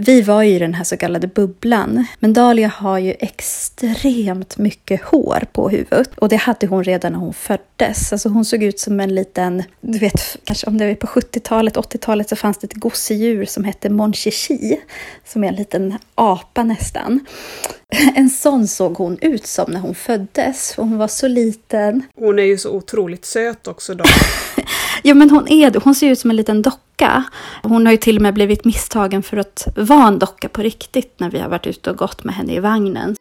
[0.00, 5.02] vi var ju i den här så kallade bubblan, men Dahlia har ju extremt mycket
[5.02, 8.12] hår på huvudet och det hade hon redan när hon föddes.
[8.12, 11.76] Alltså hon såg ut som en liten, du vet, kanske om det var på 70-talet,
[11.76, 14.80] 80-talet så fanns det ett gosedjur som hette Mon Chichi,
[15.24, 17.20] som är en liten apa nästan.
[18.14, 22.02] En sån såg hon ut som när hon föddes, för hon var så liten.
[22.16, 24.04] Hon är ju så otroligt söt också då.
[25.02, 25.78] ja, men hon är det.
[25.84, 26.87] Hon ser ut som en liten docka.
[27.62, 31.20] Hon har ju till och med blivit misstagen för att vara en docka på riktigt
[31.20, 33.16] när vi har varit ute och gått med henne i vagnen.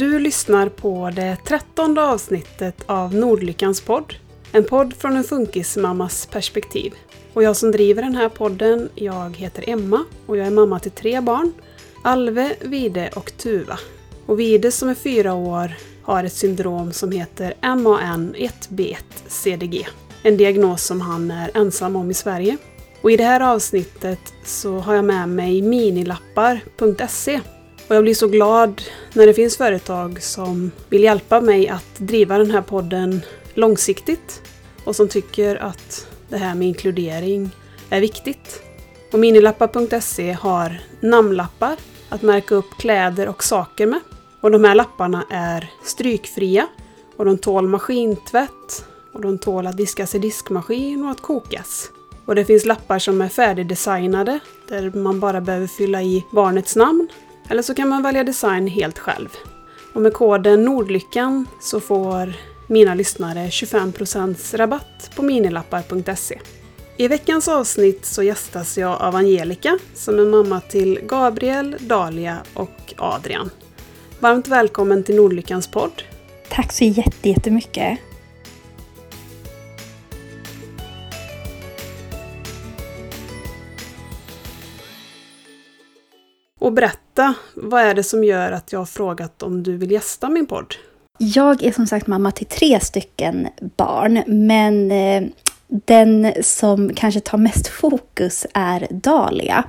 [0.00, 4.14] Du lyssnar på det trettonde avsnittet av Nordlyckans podd.
[4.52, 6.92] En podd från en funkismammas perspektiv.
[7.32, 10.90] Och jag som driver den här podden, jag heter Emma och jag är mamma till
[10.90, 11.52] tre barn.
[12.04, 13.78] Alve, Vide och Tuva.
[14.26, 19.88] Och Vide som är fyra år har ett syndrom som heter MAN1B1-CDG.
[20.22, 22.56] En diagnos som han är ensam om i Sverige.
[23.02, 27.40] Och i det här avsnittet så har jag med mig minilappar.se
[27.90, 32.38] och jag blir så glad när det finns företag som vill hjälpa mig att driva
[32.38, 33.20] den här podden
[33.54, 34.42] långsiktigt
[34.84, 37.50] och som tycker att det här med inkludering
[37.90, 38.62] är viktigt.
[39.12, 41.76] Och Minilappar.se har namnlappar
[42.08, 44.00] att märka upp kläder och saker med.
[44.40, 46.66] Och de här lapparna är strykfria
[47.16, 51.90] och de tål maskintvätt och de tål att diskas i diskmaskin och att kokas.
[52.24, 57.08] Och det finns lappar som är färdigdesignade där man bara behöver fylla i barnets namn
[57.50, 59.28] eller så kan man välja design helt själv.
[59.92, 62.32] Och med koden Nordlyckan så får
[62.66, 66.38] mina lyssnare 25% rabatt på minilappar.se.
[66.96, 72.94] I veckans avsnitt så gästas jag av Angelica som är mamma till Gabriel, Dalia och
[72.96, 73.50] Adrian.
[74.20, 76.02] Varmt välkommen till Nordlyckans podd.
[76.48, 76.84] Tack så
[77.22, 77.98] jättemycket.
[86.60, 90.28] Och berätta, vad är det som gör att jag har frågat om du vill gästa
[90.28, 90.74] min podd?
[91.18, 95.22] Jag är som sagt mamma till tre stycken barn, men eh,
[95.70, 99.64] den som kanske tar mest fokus är Dalia.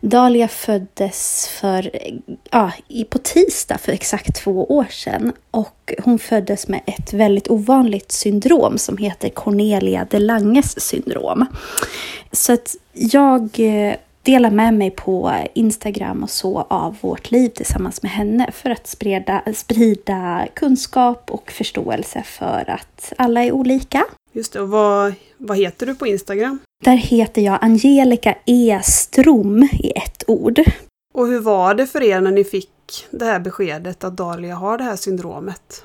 [0.00, 2.14] Dalia föddes för, eh,
[2.50, 2.72] ja,
[3.10, 8.78] på tisdag för exakt två år sedan och hon föddes med ett väldigt ovanligt syndrom
[8.78, 11.46] som heter Cornelia de Langes syndrom.
[12.32, 18.02] Så att jag eh, dela med mig på Instagram och så av vårt liv tillsammans
[18.02, 24.04] med henne för att sprida, sprida kunskap och förståelse för att alla är olika.
[24.32, 26.58] Just det, och vad, vad heter du på Instagram?
[26.84, 28.80] Där heter jag Angelica E.
[28.84, 30.60] Strom i ett ord.
[31.14, 32.70] Och hur var det för er när ni fick
[33.10, 35.84] det här beskedet att Dahlia har det här syndromet?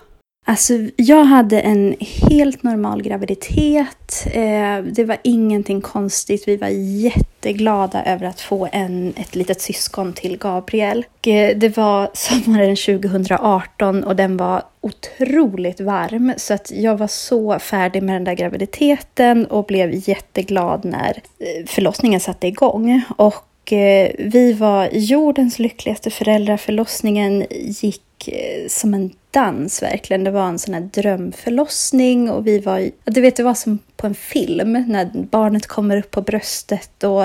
[0.50, 4.28] Alltså, jag hade en helt normal graviditet.
[4.32, 6.48] Eh, det var ingenting konstigt.
[6.48, 11.06] Vi var jätteglada över att få en, ett litet syskon till Gabriel.
[11.28, 16.34] Eh, det var sommaren 2018 och den var otroligt varm.
[16.38, 21.66] Så att jag var så färdig med den där graviditeten och blev jätteglad när eh,
[21.66, 23.02] förlossningen satte igång.
[23.18, 26.58] Och eh, vi var jordens lyckligaste föräldrar.
[26.58, 30.24] Förlossningen gick eh, som en dans verkligen.
[30.24, 34.08] Det var en sån här drömförlossning och vi var, du vet det var som på
[34.08, 37.24] en film när barnet kommer upp på bröstet och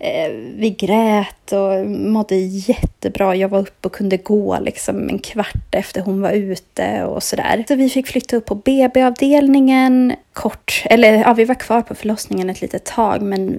[0.00, 3.36] eh, vi grät och mådde jättebra.
[3.36, 7.64] Jag var uppe och kunde gå liksom en kvart efter hon var ute och sådär.
[7.68, 12.50] Så vi fick flytta upp på BB-avdelningen kort, eller ja, vi var kvar på förlossningen
[12.50, 13.56] ett litet tag men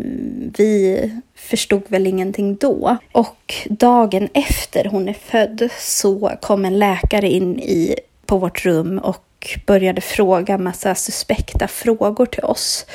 [0.57, 0.99] vi
[1.37, 2.97] förstod väl ingenting då.
[3.11, 8.99] Och dagen efter hon är född så kom en läkare in i, på vårt rum
[8.99, 9.23] och
[9.65, 12.85] började fråga massa suspekta frågor till oss.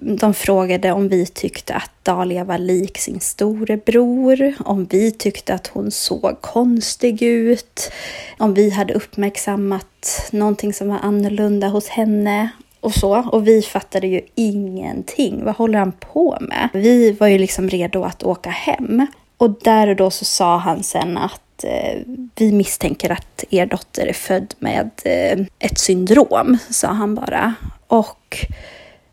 [0.00, 5.66] De frågade om vi tyckte att Dahlia var lik sin storebror, om vi tyckte att
[5.66, 7.92] hon såg konstig ut,
[8.38, 12.50] om vi hade uppmärksammat någonting som var annorlunda hos henne
[12.80, 13.28] och så.
[13.32, 15.44] Och vi fattade ju ingenting.
[15.44, 16.68] Vad håller han på med?
[16.72, 19.06] Vi var ju liksom redo att åka hem.
[19.36, 22.00] Och där och då så sa han sen att eh,
[22.34, 27.54] vi misstänker att er dotter är född med eh, ett syndrom, sa han bara.
[27.86, 28.46] Och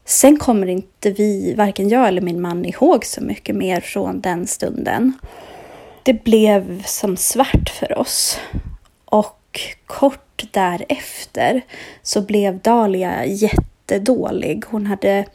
[0.06, 4.48] sen kommer inte vi, varken jag eller min man, ihåg så mycket mer från den
[4.48, 5.14] stunden.
[6.04, 8.40] Det blev som svart för oss.
[9.06, 9.40] Och
[9.86, 11.62] kort därefter
[12.02, 14.64] så blev Dahlia jättedålig.
[14.68, 15.26] Hon hade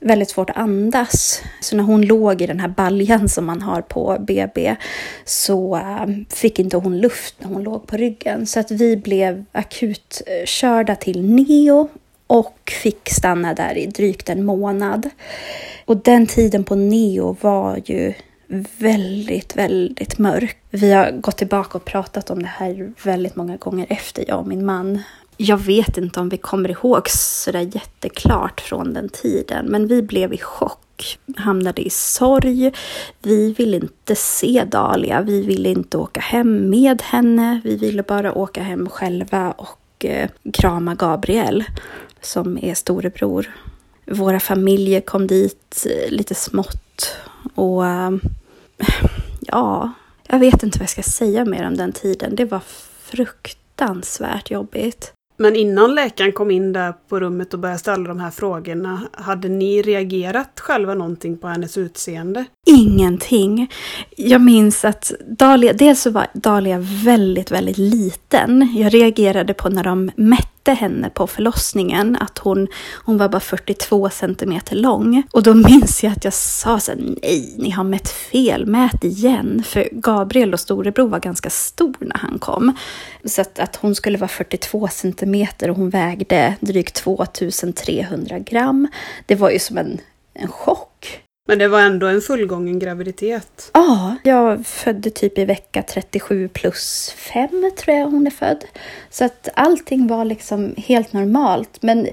[0.00, 1.42] väldigt svårt att andas.
[1.60, 4.76] Så när hon låg i den här baljan som man har på BB
[5.24, 8.46] så eh, fick inte hon luft när hon låg på ryggen.
[8.46, 11.88] Så att vi blev akut körda till Neo
[12.26, 15.10] och fick stanna där i drygt en månad.
[15.84, 18.14] Och den tiden på Neo var ju
[18.78, 20.56] väldigt, väldigt mörk.
[20.70, 24.46] Vi har gått tillbaka och pratat om det här väldigt många gånger efter, jag och
[24.46, 25.02] min man.
[25.36, 30.32] Jag vet inte om vi kommer ihåg sådär jätteklart från den tiden, men vi blev
[30.32, 32.72] i chock, hamnade i sorg.
[33.22, 38.32] Vi ville inte se Dahlia, vi ville inte åka hem med henne, vi ville bara
[38.32, 41.64] åka hem själva och eh, krama Gabriel
[42.20, 43.54] som är storebror.
[44.06, 47.16] Våra familjer kom dit eh, lite smått
[47.54, 48.10] och eh,
[49.40, 49.92] ja,
[50.28, 52.36] jag vet inte vad jag ska säga mer om den tiden.
[52.36, 52.60] Det var
[53.00, 55.12] fruktansvärt jobbigt.
[55.40, 59.48] Men innan läkaren kom in där på rummet och började ställa de här frågorna, hade
[59.48, 62.44] ni reagerat själva någonting på hennes utseende?
[62.66, 63.70] Ingenting.
[64.16, 68.74] Jag minns att Dahlia, dels så var Dahlia väldigt, väldigt liten.
[68.76, 72.68] Jag reagerade på när de mätte henne på förlossningen att hon,
[73.04, 75.22] hon var bara 42 centimeter lång.
[75.30, 79.04] Och då minns jag att jag sa så här, nej, ni har mätt fel, mät
[79.04, 79.62] igen.
[79.66, 82.76] För Gabriel och storebror var ganska stor när han kom.
[83.24, 88.88] Så att, att hon skulle vara 42 centimeter och hon vägde drygt 2300 gram.
[89.26, 90.00] Det var ju som en,
[90.34, 90.87] en chock.
[91.48, 93.70] Men det var ändå en fullgången graviditet?
[93.74, 97.48] Ja, jag födde typ i vecka 37 plus 5
[97.78, 98.64] tror jag hon är född.
[99.10, 101.82] Så att allting var liksom helt normalt.
[101.82, 102.08] Men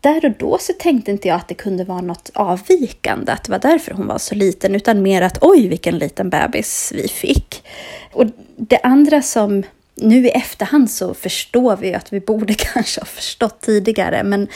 [0.00, 3.52] där och då så tänkte inte jag att det kunde vara något avvikande, att det
[3.52, 7.64] var därför hon var så liten, utan mer att oj vilken liten bebis vi fick.
[8.12, 8.26] Och
[8.56, 9.62] det andra som
[9.94, 14.48] nu i efterhand så förstår vi att vi borde kanske ha förstått tidigare, men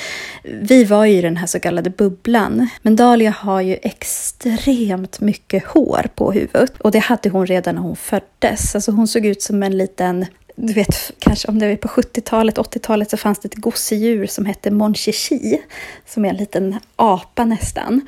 [0.43, 2.69] vi var ju i den här så kallade bubblan.
[2.83, 7.83] Men Dahlia har ju extremt mycket hår på huvudet och det hade hon redan när
[7.83, 8.75] hon föddes.
[8.75, 10.27] Alltså hon såg ut som en liten
[10.61, 14.47] du vet, kanske om det var på 70-talet, 80-talet så fanns det ett gosedjur som
[14.47, 15.63] hette Monchichi,
[16.07, 18.07] som är en liten apa nästan.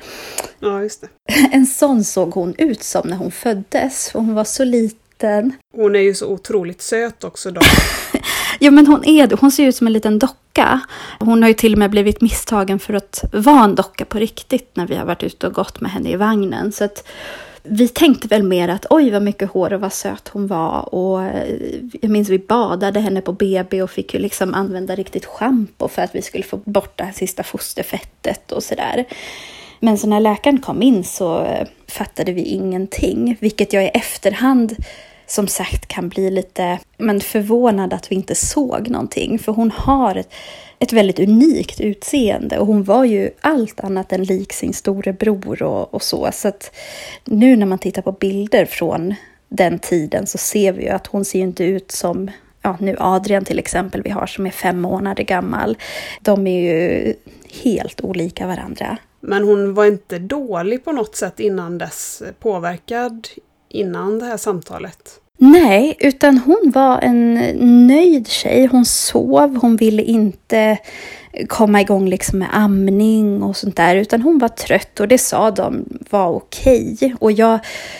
[0.59, 1.07] Ja, just det.
[1.51, 5.53] En sån såg hon ut som när hon föddes, hon var så liten liten.
[5.75, 7.61] Hon är ju så otroligt söt också då.
[8.59, 9.37] ja, men hon är.
[9.41, 10.81] Hon ser ut som en liten docka.
[11.19, 14.71] Hon har ju till och med blivit misstagen för att vara en docka på riktigt
[14.73, 16.71] när vi har varit ute och gått med henne i vagnen.
[16.71, 17.07] Så att
[17.63, 20.95] vi tänkte väl mer att oj vad mycket hår och vad söt hon var.
[20.95, 21.59] Och eh,
[22.01, 26.01] jag minns vi badade henne på BB och fick ju liksom använda riktigt schampo för
[26.01, 29.05] att vi skulle få bort det här sista fosterfettet och sådär.
[29.83, 34.75] Men så när läkaren kom in så eh, fattade vi ingenting, vilket jag i efterhand
[35.31, 39.39] som sagt kan bli lite men förvånad att vi inte såg någonting.
[39.39, 40.33] För hon har ett,
[40.79, 45.93] ett väldigt unikt utseende och hon var ju allt annat än lik sin storebror och,
[45.93, 46.29] och så.
[46.33, 46.75] Så att
[47.25, 49.15] nu när man tittar på bilder från
[49.49, 52.31] den tiden så ser vi ju att hon ser inte ut som
[52.61, 55.77] ja, nu Adrian till exempel vi har som är fem månader gammal.
[56.21, 57.13] De är ju
[57.63, 58.97] helt olika varandra.
[59.19, 63.27] Men hon var inte dålig på något sätt innan dess, påverkad
[63.71, 65.20] innan det här samtalet?
[65.43, 67.33] Nej, utan hon var en
[67.87, 68.65] nöjd tjej.
[68.65, 70.77] Hon sov, hon ville inte
[71.47, 75.51] komma igång liksom med amning och sånt där, utan hon var trött och det sa
[75.51, 76.93] de var okej.
[76.93, 77.13] Okay.
[77.19, 77.59] Och jag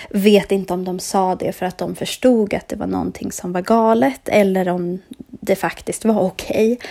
[0.09, 3.53] vet inte om de sa det för att de förstod att det var någonting som
[3.53, 4.99] var galet eller om
[5.29, 6.73] det faktiskt var okej.
[6.73, 6.87] Okay.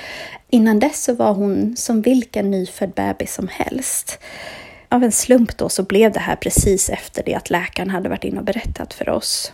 [0.50, 4.18] Innan dess så var hon som vilken nyfödd bebis som helst.
[4.88, 8.24] Av en slump då så blev det här precis efter det att läkaren hade varit
[8.24, 9.52] inne och berättat för oss.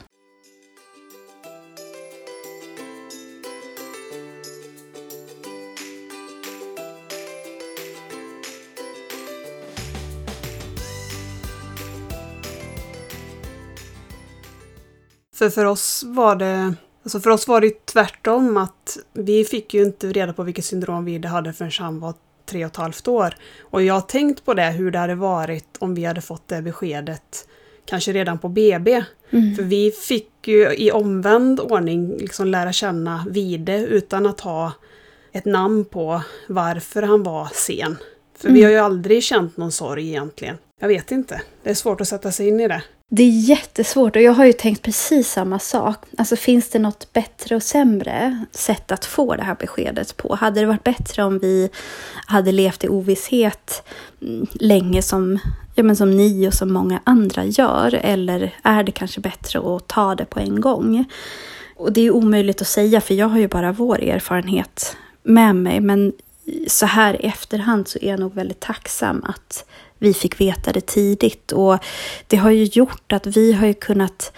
[15.38, 19.83] För för oss var det Alltså för oss var det tvärtom att vi fick ju
[19.83, 22.14] inte reda på vilket syndrom vi hade förrän han var
[22.47, 23.35] tre och ett halvt år.
[23.61, 26.62] Och jag har tänkt på det, hur det hade varit om vi hade fått det
[26.62, 27.49] beskedet
[27.85, 29.05] kanske redan på BB.
[29.31, 29.55] Mm.
[29.55, 34.73] För vi fick ju i omvänd ordning liksom lära känna Vide utan att ha
[35.33, 37.97] ett namn på varför han var sen.
[38.38, 38.59] För mm.
[38.59, 40.57] vi har ju aldrig känt någon sorg egentligen.
[40.81, 41.43] Jag vet inte.
[41.62, 42.83] Det är svårt att sätta sig in i det.
[43.08, 46.04] Det är jättesvårt och jag har ju tänkt precis samma sak.
[46.18, 50.34] Alltså finns det något bättre och sämre sätt att få det här beskedet på?
[50.34, 51.70] Hade det varit bättre om vi
[52.26, 53.88] hade levt i ovisshet
[54.22, 55.38] mm, länge som,
[55.75, 57.94] ja, men som ni och som många andra gör?
[57.94, 61.04] Eller är det kanske bättre att ta det på en gång?
[61.76, 65.80] Och det är omöjligt att säga för jag har ju bara vår erfarenhet med mig.
[65.80, 66.12] Men
[66.66, 69.64] så här i efterhand så är jag nog väldigt tacksam att
[69.99, 71.53] vi fick veta det tidigt.
[71.53, 71.79] Och
[72.26, 74.33] det har ju gjort att vi har ju kunnat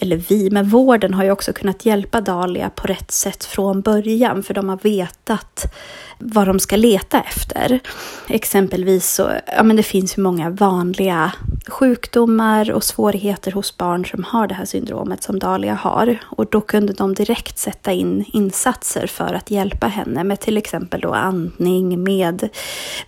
[0.00, 4.42] eller vi, men vården har ju också kunnat hjälpa Dahlia på rätt sätt från början,
[4.42, 5.74] för de har vetat
[6.20, 7.80] vad de ska leta efter.
[8.28, 11.32] Exempelvis så, ja men det finns ju många vanliga
[11.68, 16.18] sjukdomar och svårigheter hos barn som har det här syndromet som Dahlia har.
[16.24, 21.00] Och då kunde de direkt sätta in insatser för att hjälpa henne med till exempel
[21.00, 22.48] då andning, med...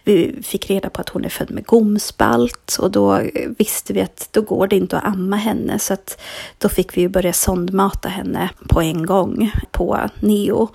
[0.04, 3.21] Vi fick reda på att hon är född med gomspalt och då
[3.59, 6.21] visste vi att då går det inte att amma henne så att
[6.59, 10.69] då fick vi ju börja sondmata henne på en gång på neo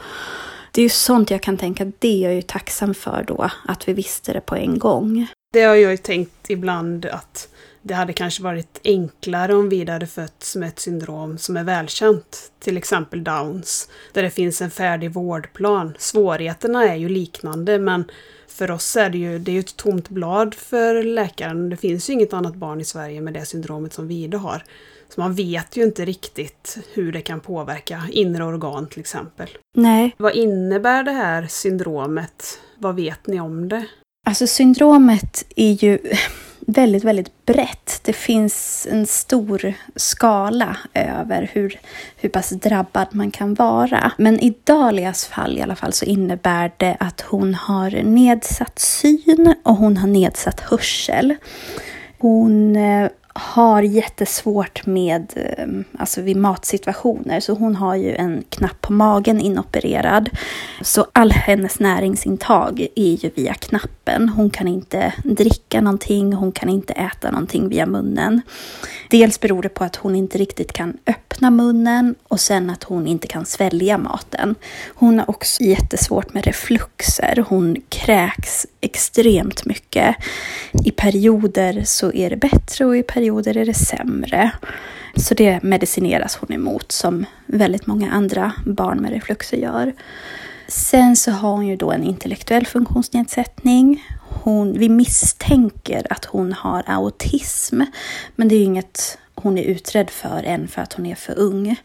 [0.77, 3.87] det är ju sånt jag kan tänka, det är jag ju tacksam för då, att
[3.87, 5.27] vi visste det på en gång.
[5.53, 7.49] Det har jag ju tänkt ibland att
[7.81, 12.51] det hade kanske varit enklare om vi hade fötts med ett syndrom som är välkänt,
[12.59, 15.95] till exempel Downs, där det finns en färdig vårdplan.
[15.99, 18.05] Svårigheterna är ju liknande men
[18.47, 21.69] för oss är det ju det är ett tomt blad för läkaren.
[21.69, 24.63] Det finns ju inget annat barn i Sverige med det syndromet som Vide har.
[25.09, 29.47] Så man vet ju inte riktigt hur det kan påverka inre organ till exempel.
[29.75, 30.15] Nej.
[30.17, 32.59] Vad innebär det här syndromet?
[32.77, 33.85] Vad vet ni om det?
[34.25, 35.99] Alltså syndromet är ju
[36.59, 38.01] väldigt, väldigt brett.
[38.03, 41.79] Det finns en stor skala över hur,
[42.15, 44.11] hur pass drabbad man kan vara.
[44.17, 49.55] Men i Dalias fall i alla fall så innebär det att hon har nedsatt syn
[49.63, 51.35] och hon har nedsatt hörsel.
[52.17, 55.67] Hon eh, har jättesvårt med, eh,
[55.99, 60.29] alltså vid matsituationer, så hon har ju en knapp på magen inopererad.
[60.81, 64.29] Så all hennes näringsintag är ju via knappen.
[64.29, 68.41] Hon kan inte dricka någonting, hon kan inte äta någonting via munnen.
[69.09, 73.07] Dels beror det på att hon inte riktigt kan öppna munnen och sen att hon
[73.07, 74.55] inte kan svälja maten.
[74.95, 77.45] Hon har också jättesvårt med refluxer.
[77.49, 80.15] Hon kräks extremt mycket.
[80.85, 84.51] I perioder så är det bättre och i perioder är det sämre.
[85.15, 89.93] Så det medicineras hon emot som väldigt många andra barn med refluxer gör.
[90.67, 94.03] Sen så har hon ju då en intellektuell funktionsnedsättning.
[94.21, 97.81] Hon, vi misstänker att hon har autism,
[98.35, 101.39] men det är ju inget hon är utredd för än för att hon är för
[101.39, 101.75] ung.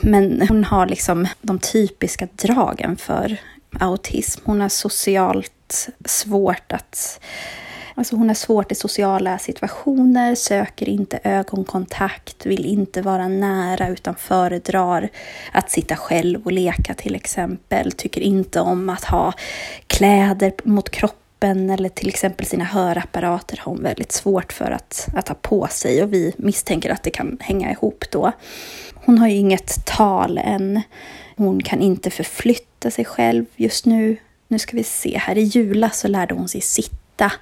[0.00, 3.36] Men hon har liksom de typiska dragen för
[3.80, 4.40] autism.
[4.44, 7.20] Hon har socialt svårt att
[7.94, 14.14] Alltså hon har svårt i sociala situationer, söker inte ögonkontakt, vill inte vara nära utan
[14.14, 15.08] föredrar
[15.52, 17.92] att sitta själv och leka till exempel.
[17.92, 19.32] Tycker inte om att ha
[19.86, 25.28] kläder mot kroppen eller till exempel sina hörapparater har hon väldigt svårt för att, att
[25.28, 28.32] ha på sig och vi misstänker att det kan hänga ihop då.
[28.94, 30.80] Hon har ju inget tal än.
[31.36, 34.16] Hon kan inte förflytta sig själv just nu.
[34.48, 37.32] Nu ska vi se, här i julas så lärde hon sig sitta sitta.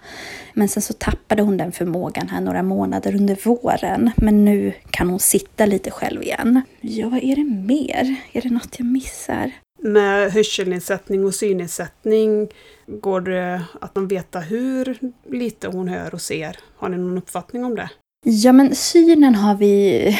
[0.54, 4.10] Men sen så tappade hon den förmågan här några månader under våren.
[4.16, 6.62] Men nu kan hon sitta lite själv igen.
[6.80, 8.16] Ja, vad är det mer?
[8.32, 9.52] Är det något jag missar?
[9.82, 12.48] Med hörselnedsättning och synnedsättning,
[12.86, 14.98] går det att man veta hur
[15.30, 16.56] lite hon hör och ser?
[16.76, 17.90] Har ni någon uppfattning om det?
[18.24, 20.18] Ja, men synen har vi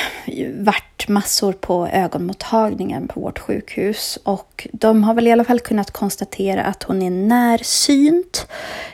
[0.59, 5.91] varit massor på ögonmottagningen på vårt sjukhus och de har väl i alla fall kunnat
[5.91, 8.47] konstatera att hon är närsynt.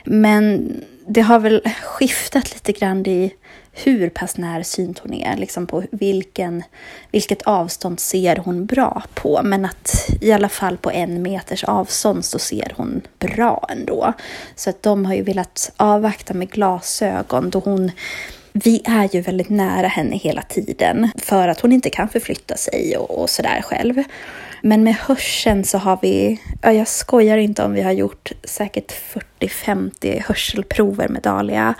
[0.05, 0.73] Men
[1.07, 3.35] det har väl skiftat lite grann i
[3.73, 6.63] hur pass närsynt hon är, liksom på vilken,
[7.11, 9.41] vilket avstånd ser hon bra på.
[9.45, 14.13] Men att i alla fall på en meters avstånd så ser hon bra ändå.
[14.57, 17.91] Så att de har ju velat avvakta med glasögon då hon
[18.57, 22.97] vi är ju väldigt nära henne hela tiden för att hon inte kan förflytta sig
[22.97, 24.03] och, och sådär själv.
[24.63, 28.93] Men med hörseln så har vi, ja, jag skojar inte om vi har gjort säkert
[29.41, 31.75] 40-50 hörselprover med Dahlia.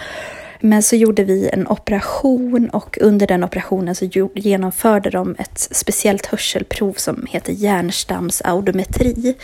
[0.61, 4.05] Men så gjorde vi en operation och under den operationen så
[4.35, 9.35] genomförde de ett speciellt hörselprov som heter hjärnstamsaudometri.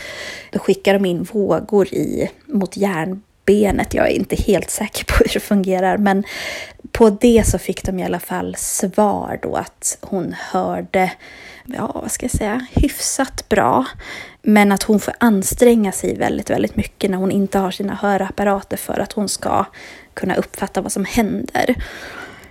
[0.51, 3.93] Då skickar de in vågor i, mot hjärn benet.
[3.93, 6.23] Jag är inte helt säker på hur det fungerar, men
[6.91, 11.11] på det så fick de i alla fall svar då att hon hörde,
[11.65, 13.85] ja vad ska jag säga, hyfsat bra.
[14.41, 18.77] Men att hon får anstränga sig väldigt, väldigt mycket när hon inte har sina hörapparater
[18.77, 19.65] för att hon ska
[20.13, 21.75] kunna uppfatta vad som händer.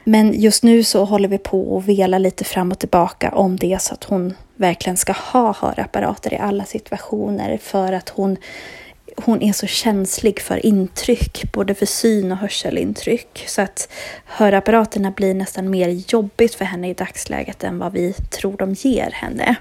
[0.04, 3.82] Men just nu så håller vi på att vela lite fram och tillbaka om det
[3.82, 8.36] så att hon verkligen ska ha hörapparater i alla situationer för att hon
[9.24, 13.44] hon är så känslig för intryck, både för syn och hörselintryck.
[13.46, 13.88] Så att
[14.24, 19.10] hörapparaterna blir nästan mer jobbigt för henne i dagsläget än vad vi tror de ger
[19.10, 19.56] henne.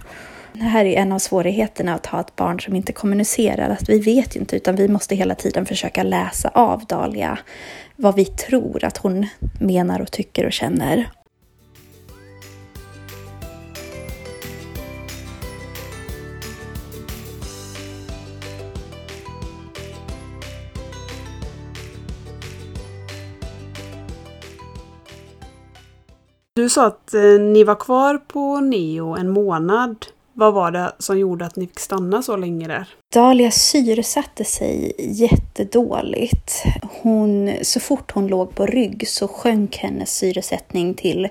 [0.54, 4.00] Det här är en av svårigheterna att ha ett barn som inte kommunicerar, att vi
[4.00, 7.38] vet inte utan vi måste hela tiden försöka läsa av Dahlia
[7.96, 9.28] vad vi tror att hon
[9.60, 11.10] menar och tycker och känner.
[26.60, 30.06] Du sa att eh, ni var kvar på Neo en månad.
[30.34, 32.88] Vad var det som gjorde att ni fick stanna så länge där?
[33.14, 36.64] Dahlia syresatte sig jättedåligt.
[37.02, 41.30] Hon, så fort hon låg på rygg så sjönk hennes syresättning till,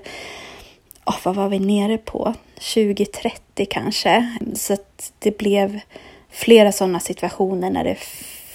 [1.05, 2.33] oh, vad var vi nere på?
[2.59, 4.37] 20-30 kanske.
[4.55, 4.77] Så
[5.19, 5.79] det blev
[6.29, 7.97] flera sådana situationer när det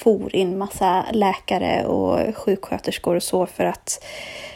[0.04, 4.04] for in massa läkare och sjuksköterskor och så för att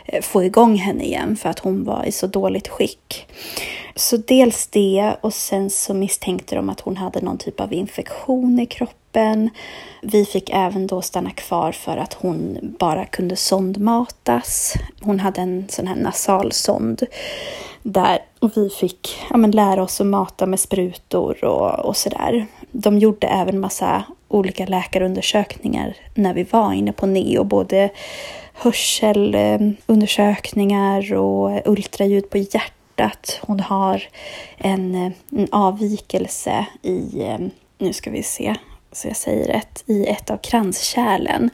[0.04, 3.26] eh, få igång henne igen för att hon var i så dåligt skick.
[3.94, 8.60] Så dels det och sen så misstänkte de att hon hade någon typ av infektion
[8.60, 9.50] i kroppen.
[10.02, 14.74] Vi fick även då stanna kvar för att hon bara kunde sondmatas.
[15.00, 17.02] Hon hade en sån här nasal sond
[17.92, 22.46] där och vi fick ja, men, lära oss att mata med sprutor och, och sådär.
[22.72, 27.90] De gjorde även massa olika läkarundersökningar när vi var inne på NEO, både
[28.52, 33.40] hörselundersökningar och ultraljud på hjärtat.
[33.42, 34.02] Hon har
[34.56, 37.38] en, en avvikelse i, eh,
[37.78, 38.54] nu ska vi se
[38.92, 41.50] så jag säger rätt, i ett av kranskärlen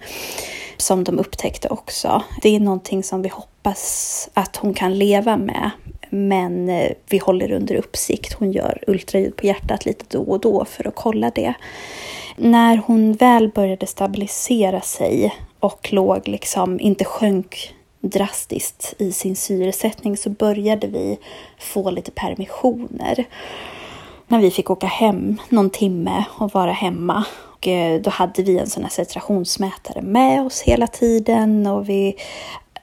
[0.74, 2.22] Typ som de upptäckte också.
[2.42, 5.70] Det är någonting som vi hoppas att hon kan leva med
[6.10, 8.32] men eh, vi håller under uppsikt.
[8.32, 11.54] Hon gör ultraljud på hjärtat lite då och då för att kolla det.
[12.36, 20.16] När hon väl började stabilisera sig och låg liksom, inte sjönk drastiskt i sin syresättning
[20.16, 21.18] så började vi
[21.58, 23.24] få lite permissioner.
[24.26, 27.24] När vi fick åka hem någon timme och vara hemma.
[27.64, 32.16] Och eh, då hade vi en sån här saturationsmätare med oss hela tiden och vi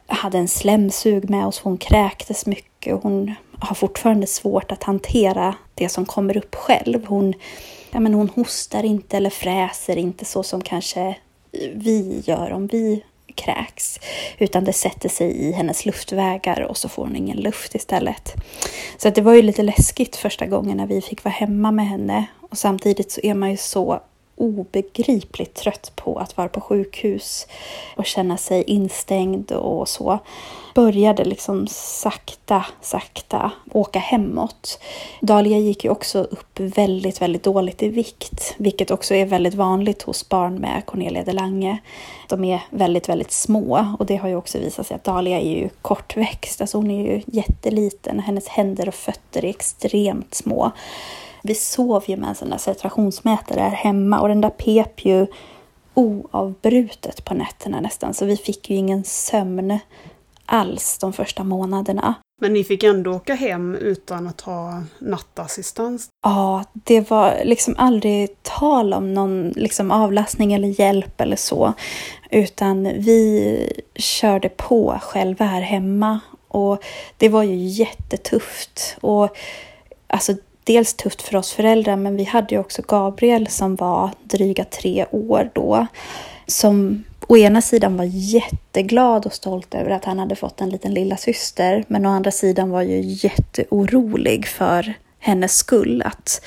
[0.07, 1.59] hade en slemsug med oss.
[1.59, 7.05] Hon kräktes mycket och hon har fortfarande svårt att hantera det som kommer upp själv.
[7.05, 7.33] Hon,
[7.91, 11.15] ja, men hon hostar inte eller fräser inte så som kanske
[11.73, 13.03] vi gör om vi
[13.35, 13.99] kräks,
[14.37, 18.33] utan det sätter sig i hennes luftvägar och så får hon ingen luft istället.
[18.97, 22.25] Så det var ju lite läskigt första gången när vi fick vara hemma med henne
[22.41, 24.01] och samtidigt så är man ju så
[24.41, 27.47] obegripligt trött på att vara på sjukhus
[27.95, 30.19] och känna sig instängd och så.
[30.75, 34.79] Började liksom sakta, sakta åka hemåt.
[35.21, 40.01] Dahlia gick ju också upp väldigt, väldigt dåligt i vikt, vilket också är väldigt vanligt
[40.01, 41.77] hos barn med Cornelia de Lange.
[42.29, 45.49] De är väldigt, väldigt små och det har ju också visat sig att Dahlia är
[45.49, 48.19] ju kortväxt, alltså hon är ju jätteliten.
[48.19, 50.71] Hennes händer och fötter är extremt små.
[51.43, 55.27] Vi sov ju med en sån där saturationsmätare här hemma och den där pep ju
[55.93, 59.79] oavbrutet på nätterna nästan, så vi fick ju ingen sömn
[60.45, 62.13] alls de första månaderna.
[62.41, 66.07] Men ni fick ändå åka hem utan att ha nattassistans?
[66.23, 71.73] Ja, det var liksom aldrig tal om någon liksom avlastning eller hjälp eller så,
[72.29, 76.83] utan vi körde på själva här hemma och
[77.17, 78.97] det var ju jättetufft.
[79.01, 79.37] Och
[80.07, 84.63] alltså dels tufft för oss föräldrar, men vi hade ju också Gabriel som var dryga
[84.63, 85.87] tre år då.
[86.47, 90.93] Som å ena sidan var jätteglad och stolt över att han hade fått en liten
[90.93, 96.03] lilla syster, men å andra sidan var ju jätteorolig för hennes skull.
[96.05, 96.41] Att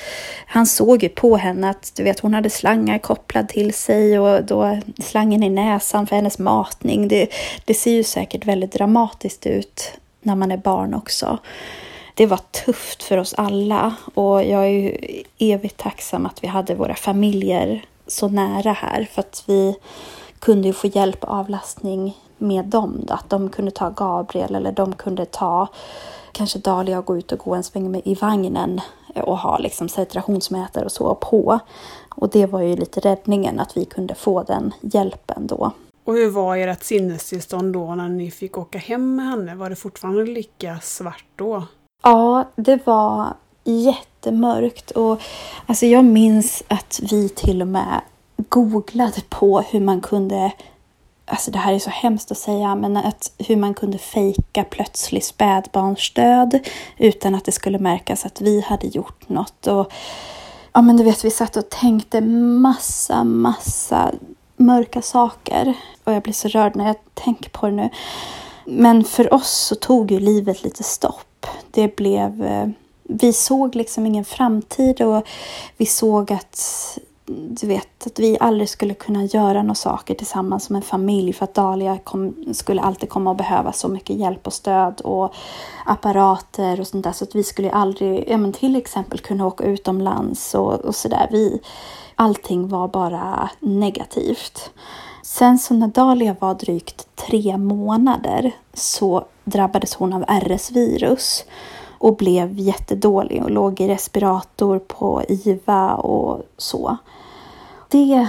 [0.47, 4.45] han såg ju på henne att du vet, hon hade slangar kopplad till sig och
[4.45, 7.09] då slangen i näsan för hennes matning.
[7.09, 7.29] Det,
[7.65, 11.39] det ser ju säkert väldigt dramatiskt ut när man är barn också
[12.15, 14.97] det var tufft för oss alla och jag är ju
[15.39, 19.77] evigt tacksam att vi hade våra familjer så nära här för att vi
[20.39, 23.05] kunde ju få hjälp och avlastning med dem.
[23.07, 23.15] Då.
[23.15, 25.69] Att de kunde ta Gabriel eller de kunde ta
[26.33, 28.81] kanske Dahlia och gå ut och gå en sväng med i vagnen
[29.15, 31.59] och ha liksom saturationsmätare och så på.
[32.09, 35.73] Och det var ju lite räddningen att vi kunde få den hjälpen då.
[36.05, 39.55] Och hur var ert sinnestillstånd då när ni fick åka hem med henne?
[39.55, 41.63] Var det fortfarande lika svart då?
[42.07, 45.21] Ja, det var jättemörkt och
[45.67, 48.01] alltså jag minns att vi till och med
[48.37, 50.53] googlade på hur man kunde
[51.27, 55.25] Alltså det här är så hemskt att säga, men att hur man kunde fejka plötslig
[55.25, 59.67] spädbarnsdöd utan att det skulle märkas att vi hade gjort något.
[59.67, 59.93] Och,
[60.73, 64.13] ja, men du vet, vi satt och tänkte massa, massa
[64.57, 65.75] mörka saker.
[66.05, 67.91] Och jag blir så rörd när jag tänker på det nu.
[68.65, 71.34] Men för oss så tog ju livet lite stopp
[71.71, 72.69] det blev, eh,
[73.03, 75.27] vi såg liksom ingen framtid och
[75.77, 80.77] vi såg att du vet, att vi aldrig skulle kunna göra några saker tillsammans som
[80.77, 84.53] en familj för att Dahlia kom, skulle alltid komma att behöva så mycket hjälp och
[84.53, 85.35] stöd och
[85.87, 89.65] apparater och sånt där så att vi skulle aldrig, ja men till exempel kunna åka
[89.65, 91.29] utomlands och, och sådär.
[91.31, 91.61] Vi,
[92.15, 94.71] allting var bara negativt.
[95.39, 101.45] Sen så när Dahlia var drygt tre månader så drabbades hon av RS-virus
[101.99, 106.97] och blev jättedålig och låg i respirator på IVA och så.
[107.89, 108.29] Det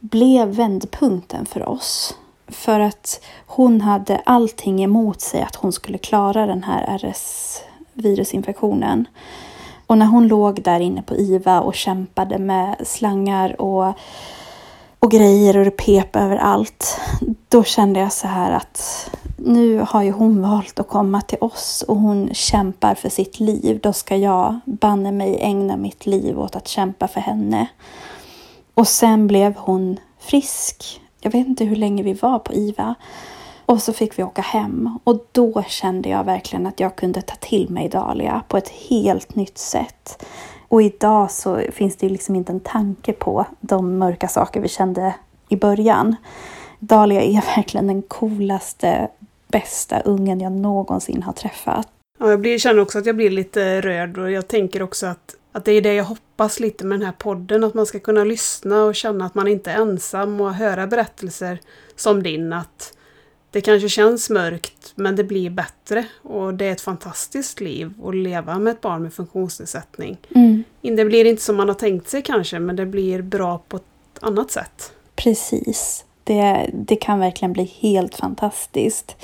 [0.00, 2.14] blev vändpunkten för oss.
[2.48, 9.04] För att hon hade allting emot sig att hon skulle klara den här RS-virusinfektionen.
[9.86, 13.94] Och när hon låg där inne på IVA och kämpade med slangar och,
[15.06, 17.00] och grejer och det pep överallt.
[17.48, 21.84] Då kände jag så här att nu har ju hon valt att komma till oss
[21.88, 23.80] och hon kämpar för sitt liv.
[23.82, 27.66] Då ska jag banne mig ägna mitt liv åt att kämpa för henne.
[28.74, 31.00] Och sen blev hon frisk.
[31.20, 32.94] Jag vet inte hur länge vi var på IVA.
[33.66, 37.34] Och så fick vi åka hem och då kände jag verkligen att jag kunde ta
[37.34, 40.24] till mig Dahlia på ett helt nytt sätt.
[40.68, 44.68] Och idag så finns det ju liksom inte en tanke på de mörka saker vi
[44.68, 45.14] kände
[45.48, 46.16] i början.
[46.78, 49.08] Dahlia är verkligen den coolaste,
[49.48, 51.88] bästa ungen jag någonsin har träffat.
[52.18, 55.34] Ja, jag blir, känner också att jag blir lite rörd och jag tänker också att,
[55.52, 57.64] att det är det jag hoppas lite med den här podden.
[57.64, 61.58] Att man ska kunna lyssna och känna att man inte är ensam och höra berättelser
[61.96, 62.52] som din.
[62.52, 62.95] Att
[63.56, 68.14] det kanske känns mörkt men det blir bättre och det är ett fantastiskt liv att
[68.14, 70.16] leva med ett barn med funktionsnedsättning.
[70.34, 70.64] Mm.
[70.80, 73.82] Det blir inte som man har tänkt sig kanske men det blir bra på ett
[74.20, 74.92] annat sätt.
[75.14, 76.04] Precis.
[76.24, 79.16] Det, det kan verkligen bli helt fantastiskt.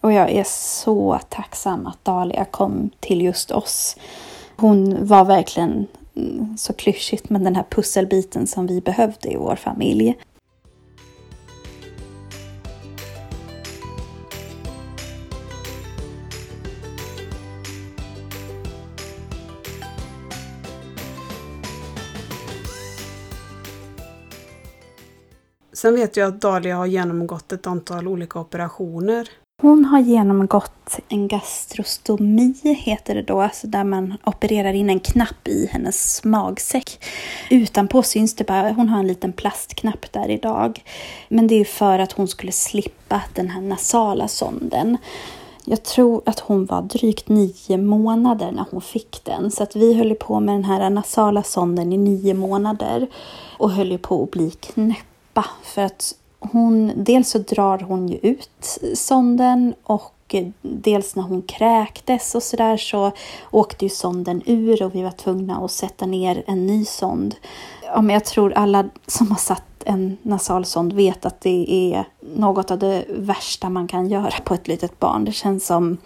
[0.00, 3.96] Och jag är så tacksam att Dahlia kom till just oss.
[4.56, 9.56] Hon var verkligen mm, så klyschigt men den här pusselbiten som vi behövde i vår
[9.56, 10.16] familj.
[25.80, 29.28] Sen vet jag att Dalia har genomgått ett antal olika operationer.
[29.62, 35.48] Hon har genomgått en gastrostomi, heter det då, alltså där man opererar in en knapp
[35.48, 37.04] i hennes magsäck.
[37.50, 40.84] Utanpå syns det bara, hon har en liten plastknapp där idag.
[41.28, 44.96] Men det är för att hon skulle slippa den här nasala sonden.
[45.64, 49.50] Jag tror att hon var drygt nio månader när hon fick den.
[49.50, 53.06] Så att vi höll på med den här nasala sonden i nio månader
[53.58, 55.06] och höll på att bli knäpp
[55.40, 61.42] pappa för att hon, dels så drar hon ju ut sonden och dels när hon
[61.42, 63.12] kräktes och sådär så
[63.50, 67.34] åkte ju sonden ur och vi var tvungna att sätta ner en ny sond.
[67.82, 72.04] Ja, men jag tror alla som har satt en nasal sond vet att det är
[72.36, 75.24] något av det värsta man kan göra på ett litet barn.
[75.24, 75.96] Det känns som,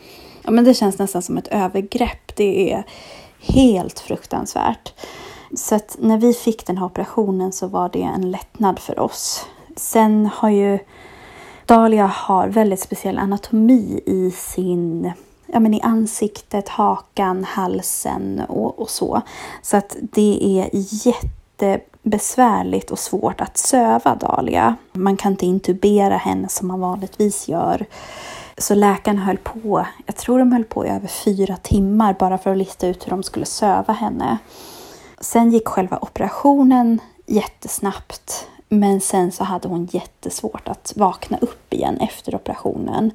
[0.43, 2.37] ja men det känns nästan som ett övergrepp.
[2.37, 2.85] Det är
[3.41, 4.93] helt fruktansvärt.
[5.57, 9.47] Så att när vi fick den här operationen så var det en lättnad för oss.
[9.77, 10.79] Sen har ju
[11.67, 15.13] Dahlia har väldigt speciell anatomi i sin
[15.47, 19.23] ja, men i ansiktet, hakan, halsen och, och så.
[19.63, 20.69] Så att det är
[21.07, 24.77] jättebesvärligt och svårt att söva Dahlia.
[24.93, 27.87] Man kan inte intubera henne som man vanligtvis gör.
[28.59, 32.51] Så läkaren höll på, jag tror de höll på i över fyra timmar bara för
[32.51, 34.39] att lista ut hur de skulle söva henne.
[35.25, 38.49] Sen gick själva operationen jättesnabbt.
[38.69, 43.11] Men sen så hade hon jättesvårt att vakna upp igen efter operationen.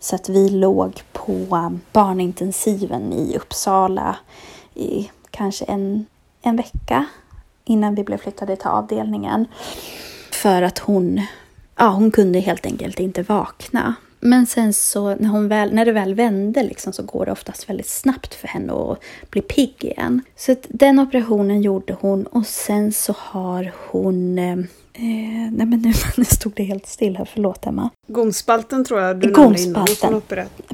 [0.00, 4.16] Så att vi låg på barnintensiven i Uppsala
[4.74, 6.06] i kanske en,
[6.42, 7.04] en vecka
[7.64, 9.46] innan vi blev flyttade till avdelningen.
[10.32, 11.26] För att hon,
[11.76, 13.94] ja, hon kunde helt enkelt inte vakna.
[14.26, 17.70] Men sen så när, hon väl, när det väl vände liksom, så går det oftast
[17.70, 18.98] väldigt snabbt för henne att
[19.30, 20.20] bli pigg igen.
[20.36, 24.56] Så den operationen gjorde hon och sen så har hon eh,
[24.94, 27.90] eh, nej men nu, stod det helt still här, förlåt Emma.
[28.06, 29.86] Gomspalten tror jag du nämnde innan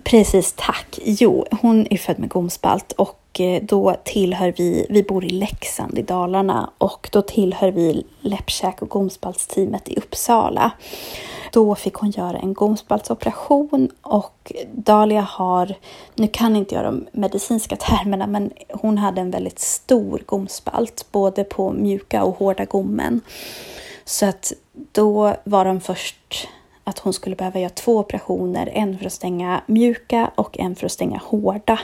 [0.03, 0.99] Precis, tack.
[1.05, 5.99] Jo, hon är född med gomspalt och eh, då tillhör vi, vi bor i Leksand
[5.99, 10.73] i Dalarna och då tillhör vi läppkäk och gomspaltsteamet i Uppsala.
[11.53, 15.75] Då fick hon göra en gomspaltsoperation och Dahlia har,
[16.15, 21.45] nu kan inte jag de medicinska termerna, men hon hade en väldigt stor gomspalt, både
[21.45, 23.21] på mjuka och hårda gommen.
[24.11, 24.53] Så att
[24.93, 26.49] då var de först
[26.85, 30.87] att hon skulle behöva göra två operationer, en för att stänga mjuka och en för
[30.87, 31.81] att stänga hårda.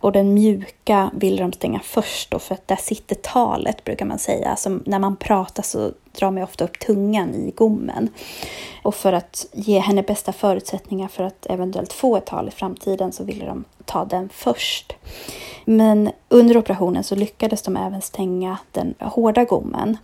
[0.00, 4.18] Och den mjuka vill de stänga först då, för att där sitter talet brukar man
[4.18, 4.48] säga.
[4.48, 8.08] Alltså, när man pratar så drar man ofta upp tungan i gommen.
[8.82, 13.12] Och för att ge henne bästa förutsättningar för att eventuellt få ett tal i framtiden
[13.12, 14.92] så ville de ta den först.
[15.64, 19.96] Men under operationen så lyckades de även stänga den hårda gommen.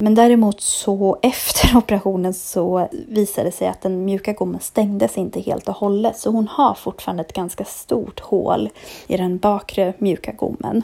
[0.00, 5.40] Men däremot så efter operationen så visade det sig att den mjuka gommen stängdes inte
[5.40, 6.18] helt och hållet.
[6.18, 8.68] Så hon har fortfarande ett ganska stort hål
[9.06, 10.82] i den bakre mjuka gommen.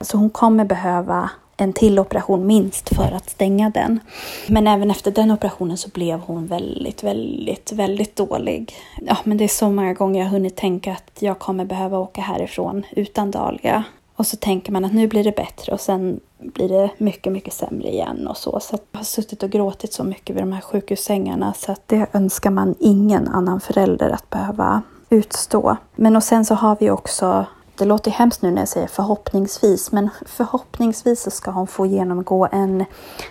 [0.00, 4.00] Så hon kommer behöva en till operation minst för att stänga den.
[4.46, 8.74] Men även efter den operationen så blev hon väldigt, väldigt, väldigt dålig.
[9.06, 11.98] Ja, men det är så många gånger jag har hunnit tänka att jag kommer behöva
[11.98, 13.84] åka härifrån utan Dahlia.
[14.18, 17.52] Och så tänker man att nu blir det bättre och sen blir det mycket, mycket
[17.52, 18.60] sämre igen och så.
[18.60, 22.06] Så jag har suttit och gråtit så mycket vid de här sjukhussängarna så att det
[22.12, 25.76] önskar man ingen annan förälder att behöva utstå.
[25.96, 27.46] Men och sen så har vi också
[27.78, 32.48] det låter hemskt nu när jag säger förhoppningsvis, men förhoppningsvis så ska hon få genomgå
[32.52, 32.84] en,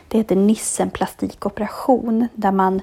[0.08, 2.82] det heter Nissen plastikoperation, där man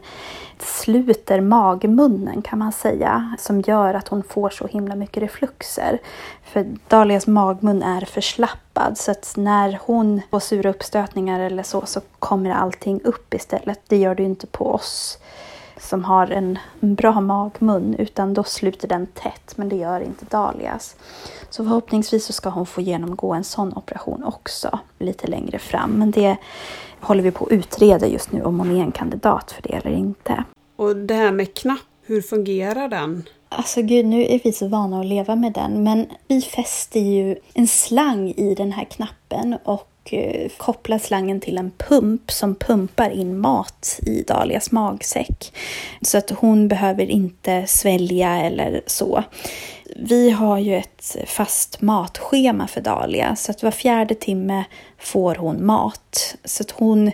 [0.59, 5.99] sluter magmunnen kan man säga, som gör att hon får så himla mycket refluxer.
[6.45, 12.01] För Dahlias magmun är förslappad så att när hon får sura uppstötningar eller så, så
[12.19, 13.81] kommer allting upp istället.
[13.87, 15.19] Det gör det ju inte på oss
[15.77, 20.97] som har en bra magmun utan då sluter den tätt men det gör inte Dahlias.
[21.51, 25.91] Så förhoppningsvis så ska hon få genomgå en sån operation också lite längre fram.
[25.91, 26.37] Men det
[27.01, 29.91] håller vi på att utreda just nu om hon är en kandidat för det eller
[29.91, 30.45] inte.
[30.77, 33.23] Och det här med knapp, hur fungerar den?
[33.49, 37.37] Alltså gud, nu är vi så vana att leva med den, men vi fäster ju
[37.55, 42.55] en slang i den här knappen och och eh, koppla slangen till en pump som
[42.55, 45.53] pumpar in mat i Dalias magsäck.
[46.03, 49.25] Så att hon behöver inte svälja eller så.
[49.97, 54.65] Vi har ju ett fast matschema för Dalia så att var fjärde timme
[54.99, 56.37] får hon mat.
[56.45, 57.13] Så att hon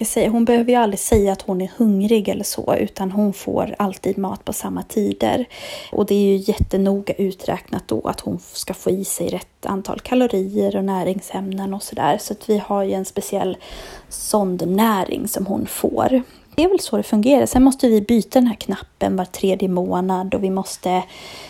[0.00, 3.32] jag säger, hon behöver ju aldrig säga att hon är hungrig eller så, utan hon
[3.32, 5.44] får alltid mat på samma tider.
[5.92, 10.00] Och det är ju jättenoga uträknat då att hon ska få i sig rätt antal
[10.00, 12.18] kalorier och näringsämnen och sådär.
[12.20, 13.56] Så att vi har ju en speciell
[14.08, 16.22] sondnäring som hon får.
[16.54, 17.46] Det är väl så det fungerar.
[17.46, 21.02] Sen måste vi byta den här knappen var tredje månad och vi måste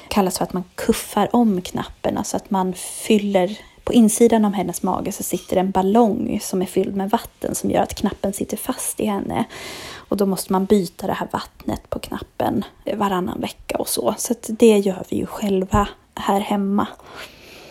[0.08, 3.58] kallas för att man kuffar om knappen, alltså att man fyller
[3.90, 7.70] på insidan av hennes mage så sitter en ballong som är fylld med vatten som
[7.70, 9.44] gör att knappen sitter fast i henne.
[9.96, 12.64] Och då måste man byta det här vattnet på knappen
[12.96, 14.14] varannan vecka och så.
[14.18, 16.86] Så det gör vi ju själva här hemma.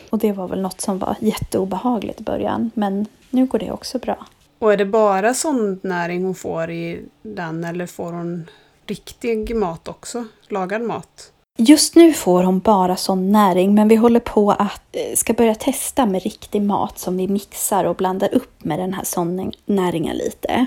[0.10, 4.00] Och det var väl något som var jätteobehagligt i början, men nu går det också
[4.00, 4.26] bra.
[4.60, 8.50] Och är det bara sondnäring hon får i den eller får hon
[8.86, 10.26] riktig mat också?
[10.48, 11.32] Lagad mat?
[11.62, 15.56] Just nu får hon bara sån näring, men vi håller på att eh, ska börja
[15.56, 19.04] testa med riktig mat som vi mixar och blandar upp med den här
[19.66, 20.66] näringen lite.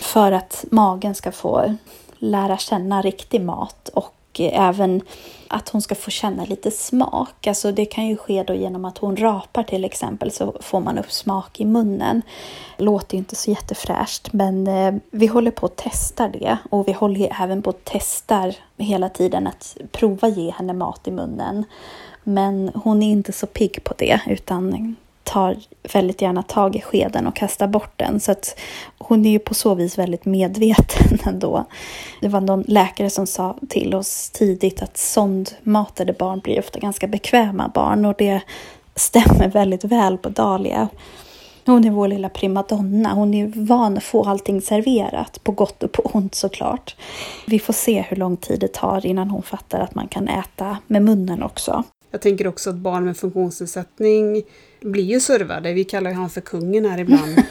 [0.00, 1.76] För att magen ska få
[2.18, 5.02] lära känna riktig mat och och även
[5.48, 7.46] att hon ska få känna lite smak.
[7.46, 10.98] Alltså det kan ju ske då genom att hon rapar till exempel så får man
[10.98, 12.22] upp smak i munnen.
[12.76, 16.92] Låter ju inte så jättefräscht men eh, vi håller på att testa det och vi
[16.92, 21.64] håller även på att testa hela tiden att prova ge henne mat i munnen.
[22.24, 24.96] Men hon är inte så pigg på det utan
[25.30, 25.56] tar
[25.92, 28.20] väldigt gärna tag i skeden och kastar bort den.
[28.20, 28.58] Så att
[28.98, 31.64] hon är ju på så vis väldigt medveten ändå.
[32.20, 37.06] Det var någon läkare som sa till oss tidigt att sondmatade barn blir ofta ganska
[37.06, 38.40] bekväma barn och det
[38.94, 40.88] stämmer väldigt väl på Dahlia.
[41.66, 43.14] Hon är vår lilla primadonna.
[43.14, 46.96] Hon är van att få allting serverat, på gott och på ont såklart.
[47.46, 50.78] Vi får se hur lång tid det tar innan hon fattar att man kan äta
[50.86, 51.84] med munnen också.
[52.10, 54.42] Jag tänker också att barn med funktionsnedsättning
[54.80, 55.72] blir ju servade.
[55.72, 57.42] Vi kallar honom för kungen här ibland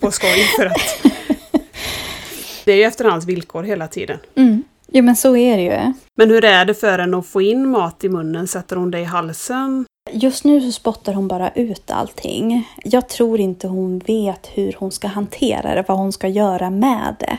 [0.00, 1.02] på skoj för att
[2.64, 4.18] det är ju efter hans villkor hela tiden.
[4.34, 4.62] Mm.
[4.92, 5.92] Jo men så är det ju.
[6.16, 8.48] Men hur är det för henne att få in mat i munnen?
[8.48, 9.86] Sätter hon det i halsen?
[10.12, 12.68] Just nu så spottar hon bara ut allting.
[12.84, 17.16] Jag tror inte hon vet hur hon ska hantera det, vad hon ska göra med
[17.18, 17.38] det.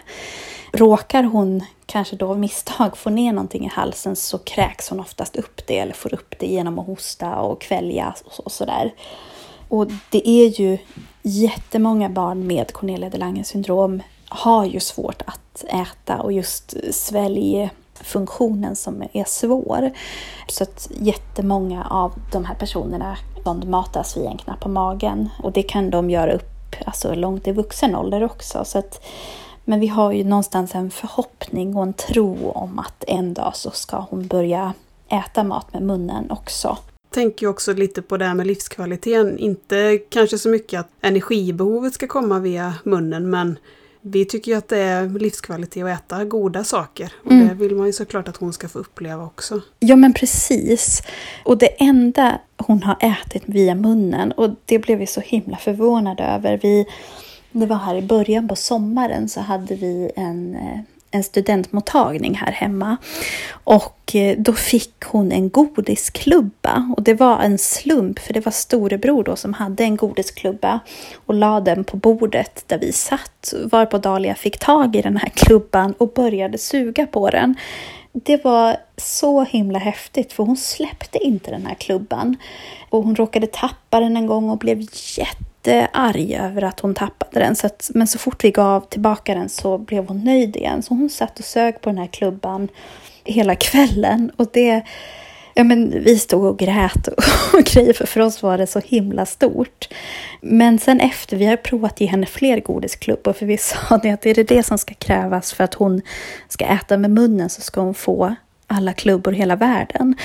[0.74, 5.36] Råkar hon kanske då av misstag få ner någonting i halsen så kräks hon oftast
[5.36, 8.94] upp det eller får upp det genom att hosta och kvälja och sådär.
[9.72, 10.78] Och det är ju
[11.22, 18.76] jättemånga barn med Cornelia de Lange syndrom har ju svårt att äta och just sväljfunktionen
[18.76, 19.92] som är svår.
[20.48, 25.52] Så att jättemånga av de här personerna de matas via en knapp på magen och
[25.52, 28.66] det kan de göra upp alltså långt i vuxen ålder också.
[28.66, 29.06] Så att
[29.66, 33.72] men vi har ju någonstans en förhoppning och en tro om att en dag så
[33.72, 34.74] ska hon börja
[35.10, 36.78] äta mat med munnen också
[37.12, 39.38] tänker också lite på det här med livskvaliteten.
[39.38, 43.58] Inte kanske så mycket att energibehovet ska komma via munnen men
[44.02, 47.14] vi tycker ju att det är livskvalitet att äta goda saker.
[47.26, 47.48] Och mm.
[47.48, 49.62] det vill man ju såklart att hon ska få uppleva också.
[49.80, 51.02] Ja men precis.
[51.46, 56.24] Och det enda hon har ätit via munnen och det blev vi så himla förvånade
[56.24, 56.60] över.
[56.64, 56.86] Vi,
[57.52, 60.80] det var här i början på sommaren så hade vi en eh,
[61.12, 62.98] en studentmottagning här hemma.
[63.52, 66.94] Och eh, då fick hon en godisklubba.
[66.98, 70.80] Och det var en slump, för det var storebror då som hade en godisklubba
[71.26, 73.54] och la den på bordet där vi satt.
[73.66, 77.56] Varpå Dahlia fick tag i den här klubban och började suga på den.
[78.14, 82.38] Det var så himla häftigt för hon släppte inte den här klubban.
[82.90, 84.82] Och hon råkade tappa den en gång och blev
[85.18, 87.56] jätte jättearg över att hon tappade den.
[87.56, 90.84] Så att, men så fort vi gav tillbaka den så blev hon nöjd igen.
[90.84, 92.68] Så hon satt och sög på den här klubban
[93.24, 94.32] hela kvällen.
[94.38, 94.82] Och det,
[95.54, 98.80] ja men vi stod och grät och, och grejer för för oss var det så
[98.80, 99.90] himla stort.
[100.42, 104.12] Men sen efter, vi har provat att ge henne fler godisklubbor för vi sa det
[104.12, 106.02] att är det det som ska krävas för att hon
[106.48, 108.36] ska äta med munnen så ska hon få
[108.68, 110.16] alla klubbor i hela världen.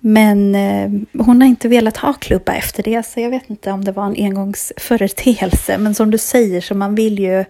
[0.00, 0.90] Men eh,
[1.24, 4.06] hon har inte velat ha klubba efter det, så jag vet inte om det var
[4.06, 5.78] en engångsföreteelse.
[5.78, 7.44] Men som du säger, så man vill ju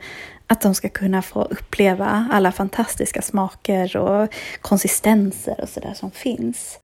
[0.46, 6.78] att de ska kunna få uppleva alla fantastiska smaker och konsistenser och sådär som finns.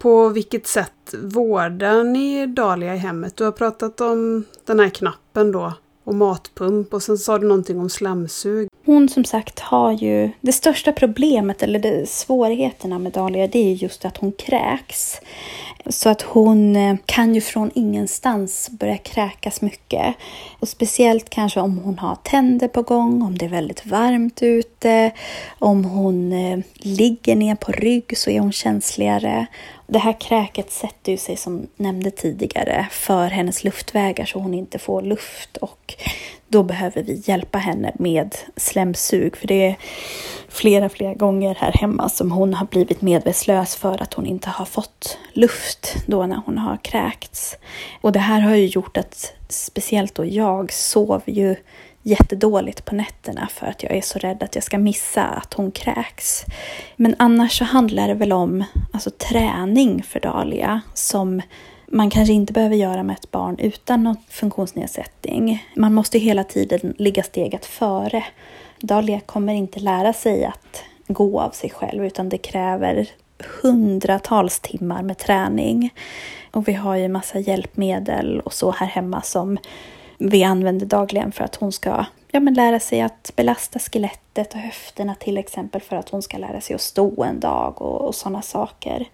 [0.00, 3.36] På vilket sätt vårdar ni Dahlia i hemmet?
[3.36, 5.72] Du har pratat om den här knappen då
[6.04, 8.68] och matpump och sen sa du någonting om slamsug.
[8.84, 13.74] Hon som sagt har ju det största problemet eller det, svårigheterna med Dahlia det är
[13.74, 15.20] just att hon kräks.
[15.90, 20.14] Så att hon eh, kan ju från ingenstans börja kräkas mycket.
[20.60, 25.10] Och speciellt kanske om hon har tänder på gång, om det är väldigt varmt ute,
[25.58, 29.46] om hon eh, ligger ner på rygg så är hon känsligare.
[29.86, 34.78] Det här kräket sätter ju sig som nämnde tidigare för hennes luftvägar så hon inte
[34.78, 35.94] får luft och
[36.50, 39.76] då behöver vi hjälpa henne med slemsug för det är
[40.48, 44.64] flera, flera gånger här hemma som hon har blivit medvetslös för att hon inte har
[44.64, 47.56] fått luft då när hon har kräkts.
[48.00, 51.56] Och det här har ju gjort att speciellt då jag sov ju
[52.02, 55.70] jättedåligt på nätterna för att jag är så rädd att jag ska missa att hon
[55.70, 56.44] kräks.
[56.96, 61.42] Men annars så handlar det väl om alltså, träning för Dahlia som
[61.92, 65.66] man kanske inte behöver göra med ett barn utan någon funktionsnedsättning.
[65.76, 68.24] Man måste hela tiden ligga steget före.
[68.80, 73.08] Dahlia kommer inte lära sig att gå av sig själv utan det kräver
[73.62, 75.94] hundratals timmar med träning.
[76.50, 79.58] Och vi har ju massa hjälpmedel och så här hemma som
[80.18, 84.60] vi använder dagligen för att hon ska ja, men lära sig att belasta skelettet och
[84.60, 88.14] höfterna till exempel för att hon ska lära sig att stå en dag och, och
[88.14, 89.06] sådana saker.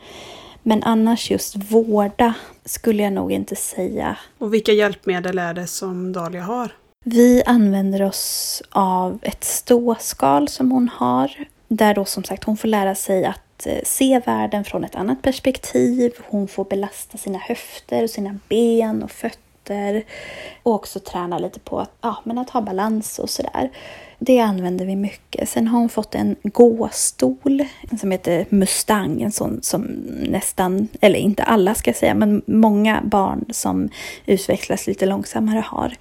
[0.69, 4.19] Men annars just vårda skulle jag nog inte säga.
[4.39, 6.71] Och vilka hjälpmedel är det som Dahlia har?
[7.05, 11.31] Vi använder oss av ett ståskal som hon har.
[11.69, 15.23] Där då som sagt hon får lära sig att eh, se världen från ett annat
[15.23, 16.13] perspektiv.
[16.29, 20.05] Hon får belasta sina höfter, sina ben och fötter.
[20.63, 23.71] Och också träna lite på att, ja, men att ha balans och sådär.
[24.19, 25.49] Det använder vi mycket.
[25.49, 27.65] Sen har hon fått en gåstol
[28.01, 29.83] som heter Mustang, en sån som
[30.29, 33.89] nästan, eller inte alla ska jag säga, men många barn som
[34.27, 35.97] utvecklas lite långsammare har.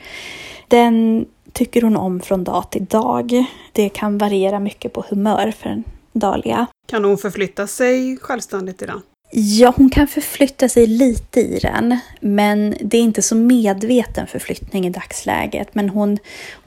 [0.68, 3.46] Den tycker hon om från dag till dag.
[3.72, 6.68] Det kan variera mycket på humör för en Dahlia.
[6.88, 9.02] Kan hon förflytta sig självständigt idag?
[9.38, 14.88] Ja, hon kan förflytta sig lite i den, men det är inte så medveten förflyttning
[14.88, 15.76] i dagsläget.
[15.76, 16.18] Men hon,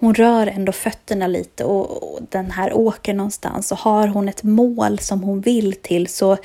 [0.00, 3.72] hon rör ändå fötterna lite och, och den här åker någonstans.
[3.72, 6.36] Och har hon ett mål som hon vill till så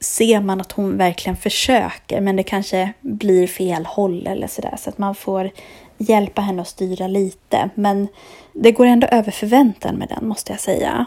[0.00, 4.76] ser man att hon verkligen försöker, men det kanske blir fel håll eller sådär.
[4.78, 5.50] Så att man får
[5.98, 7.70] hjälpa henne att styra lite.
[7.74, 8.08] Men
[8.52, 11.06] det går ändå över förväntan med den, måste jag säga.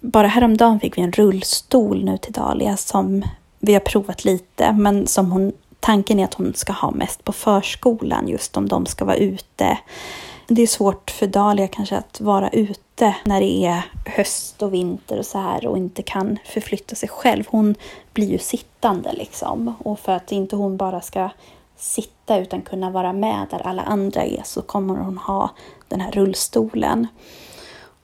[0.00, 3.24] Bara häromdagen fick vi en rullstol nu till Dahlia som
[3.64, 7.32] vi har provat lite, men som hon, tanken är att hon ska ha mest på
[7.32, 9.78] förskolan, just om de ska vara ute.
[10.46, 15.18] Det är svårt för Dahlia kanske att vara ute när det är höst och vinter
[15.18, 17.44] och så här och inte kan förflytta sig själv.
[17.48, 17.74] Hon
[18.12, 19.74] blir ju sittande liksom.
[19.78, 21.30] Och för att inte hon bara ska
[21.76, 25.50] sitta utan kunna vara med där alla andra är så kommer hon ha
[25.88, 27.06] den här rullstolen.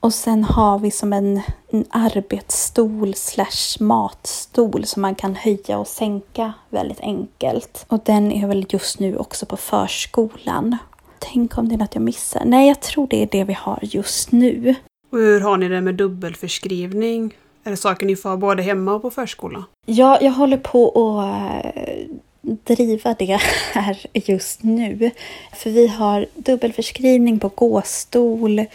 [0.01, 5.87] Och sen har vi som en, en arbetsstol slash matstol som man kan höja och
[5.87, 7.85] sänka väldigt enkelt.
[7.87, 10.77] Och den är väl just nu också på förskolan.
[11.19, 12.41] Tänk om det är något jag missar?
[12.45, 14.75] Nej, jag tror det är det vi har just nu.
[15.11, 17.33] Och hur har ni det med dubbelförskrivning?
[17.63, 19.63] Är det saker ni får ha både hemma och på förskolan?
[19.85, 23.25] Ja, jag håller på att eh, driva det
[23.73, 25.11] här just nu.
[25.53, 28.65] För vi har dubbelförskrivning på gåstol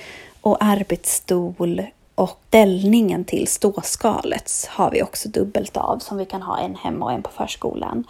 [0.46, 1.82] och arbetsstol
[2.14, 7.04] och ställningen till ståskalet har vi också dubbelt av som vi kan ha en hemma
[7.04, 8.04] och en på förskolan.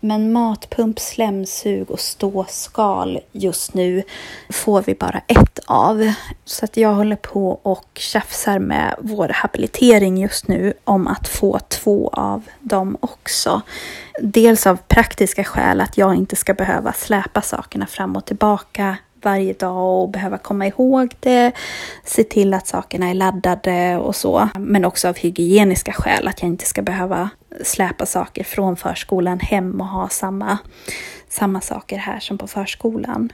[0.00, 4.02] Men matpump, slemsug och ståskal just nu
[4.50, 6.12] får vi bara ett av.
[6.44, 11.58] Så att jag håller på och tjafsar med vår habilitering just nu om att få
[11.58, 13.60] två av dem också.
[14.22, 19.52] Dels av praktiska skäl att jag inte ska behöva släpa sakerna fram och tillbaka varje
[19.52, 21.52] dag och behöva komma ihåg det,
[22.04, 24.48] se till att sakerna är laddade och så.
[24.58, 27.30] Men också av hygieniska skäl, att jag inte ska behöva
[27.64, 30.58] släpa saker från förskolan hem och ha samma,
[31.28, 33.32] samma saker här som på förskolan.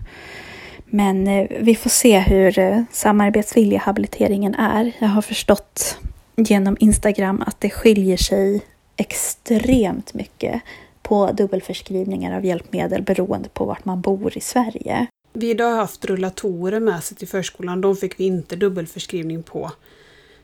[0.87, 4.93] Men eh, vi får se hur eh, samarbetsvillig habiliteringen är.
[4.99, 5.99] Jag har förstått
[6.37, 8.63] genom Instagram att det skiljer sig
[8.97, 10.63] extremt mycket
[11.03, 15.07] på dubbelförskrivningar av hjälpmedel beroende på vart man bor i Sverige.
[15.39, 17.81] Vi har haft rullatorer med sig till förskolan.
[17.81, 19.71] De fick vi inte dubbelförskrivning på.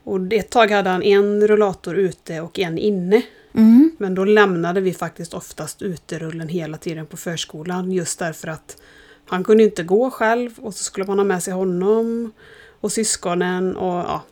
[0.04, 3.22] Och ett tag hade han en rullator ute och en inne.
[3.54, 3.90] Mm.
[3.98, 8.76] Men då lämnade vi faktiskt oftast uterullen hela tiden på förskolan just därför att
[9.26, 12.32] han kunde inte gå själv och så skulle man ha med sig honom
[12.80, 14.22] och syskonen och ja,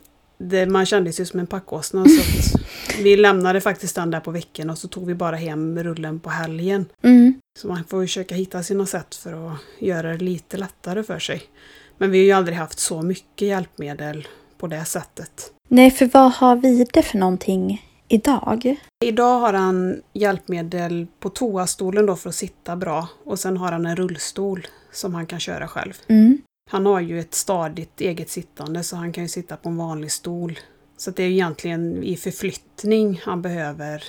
[0.49, 2.05] det, man kände sig som en packåsna.
[2.05, 2.57] Så
[3.03, 6.29] vi lämnade faktiskt den där på veckan och så tog vi bara hem rullen på
[6.29, 6.85] helgen.
[7.01, 7.33] Mm.
[7.59, 11.41] Så man får försöka hitta sina sätt för att göra det lite lättare för sig.
[11.97, 14.27] Men vi har ju aldrig haft så mycket hjälpmedel
[14.57, 15.51] på det sättet.
[15.67, 18.75] Nej, för vad har vi det för någonting idag?
[19.05, 23.85] Idag har han hjälpmedel på toastolen då för att sitta bra och sen har han
[23.85, 25.93] en rullstol som han kan köra själv.
[26.07, 26.37] Mm.
[26.69, 30.11] Han har ju ett stadigt eget sittande så han kan ju sitta på en vanlig
[30.11, 30.59] stol.
[30.97, 34.03] Så det är egentligen i förflyttning han behöver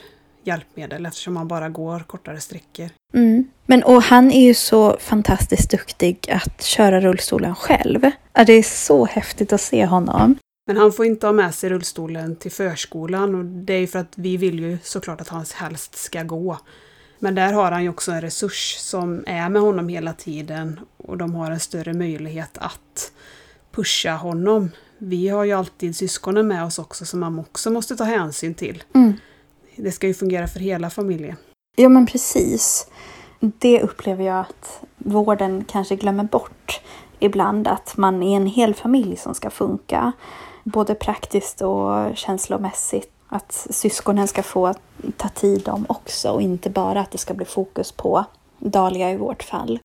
[0.44, 2.88] hjälpmedel eftersom han bara går kortare sträckor.
[3.14, 3.44] Mm.
[3.66, 8.00] Men och han är ju så fantastiskt duktig att köra rullstolen själv.
[8.46, 10.38] Det är så häftigt att se honom.
[10.66, 13.98] Men han får inte ha med sig rullstolen till förskolan och det är ju för
[13.98, 16.58] att vi vill ju såklart att han helst ska gå.
[17.22, 21.16] Men där har han ju också en resurs som är med honom hela tiden och
[21.16, 23.12] de har en större möjlighet att
[23.70, 24.70] pusha honom.
[24.98, 28.82] Vi har ju alltid syskonen med oss också som man också måste ta hänsyn till.
[28.94, 29.12] Mm.
[29.76, 31.36] Det ska ju fungera för hela familjen.
[31.76, 32.88] Ja men precis.
[33.40, 36.80] Det upplever jag att vården kanske glömmer bort
[37.18, 37.68] ibland.
[37.68, 40.12] Att man är en hel familj som ska funka.
[40.64, 43.11] Både praktiskt och känslomässigt.
[43.34, 44.74] Att syskonen ska få
[45.16, 48.24] ta tid om också och inte bara att det ska bli fokus på
[48.58, 49.78] Dahlia i vårt fall.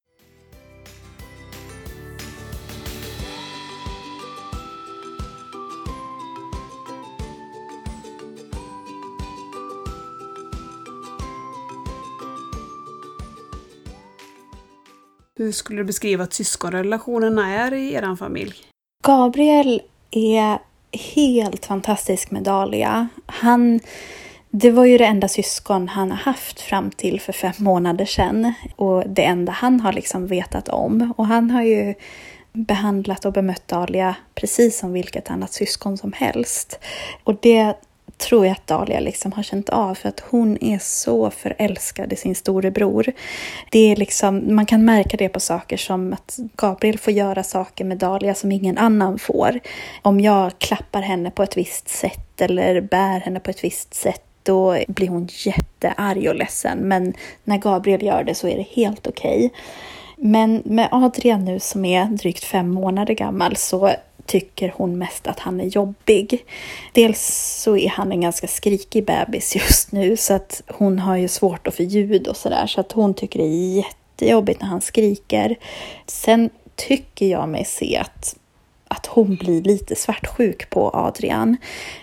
[15.35, 18.55] Hur skulle du beskriva att syskonrelationerna är i er familj?
[19.03, 19.81] Gabriel
[20.11, 20.59] är
[20.97, 23.07] helt fantastisk med Dahlia.
[23.25, 23.79] Han,
[24.49, 28.53] det var ju det enda syskon han har haft fram till för fem månader sedan.
[28.75, 31.13] Och det enda han har liksom vetat om.
[31.17, 31.93] Och han har ju
[32.53, 36.79] behandlat och bemött Dahlia precis som vilket annat syskon som helst.
[37.23, 37.75] Och det
[38.17, 42.15] tror jag att Dahlia liksom har känt av för att hon är så förälskad i
[42.15, 43.11] sin storebror.
[43.71, 47.85] Det är liksom, man kan märka det på saker som att Gabriel får göra saker
[47.85, 49.59] med Dahlia som ingen annan får.
[50.01, 54.21] Om jag klappar henne på ett visst sätt eller bär henne på ett visst sätt
[54.43, 56.77] då blir hon jättearg och ledsen.
[56.77, 57.13] Men
[57.43, 59.45] när Gabriel gör det så är det helt okej.
[59.45, 59.49] Okay.
[60.17, 63.91] Men med Adrian nu som är drygt fem månader gammal så
[64.27, 66.45] tycker hon mest att han är jobbig.
[66.93, 67.21] Dels
[67.63, 71.67] så är han en ganska skrikig bebis just nu så att hon har ju svårt
[71.67, 75.55] att få ljud och sådär så att hon tycker det är jättejobbigt när han skriker.
[76.07, 78.35] Sen tycker jag mig se att
[78.87, 81.57] att hon blir lite svartsjuk på Adrian.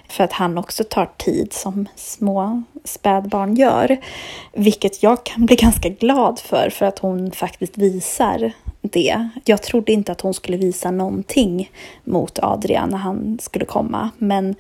[0.09, 3.97] För att han också tar tid som små spädbarn gör.
[4.53, 8.53] Vilket jag kan bli ganska glad för, för att hon faktiskt visar
[8.93, 9.29] det.
[9.45, 11.71] Jag trodde inte att hon skulle visa någonting
[12.05, 14.11] mot Adrian när han skulle komma.
[14.19, 14.55] Men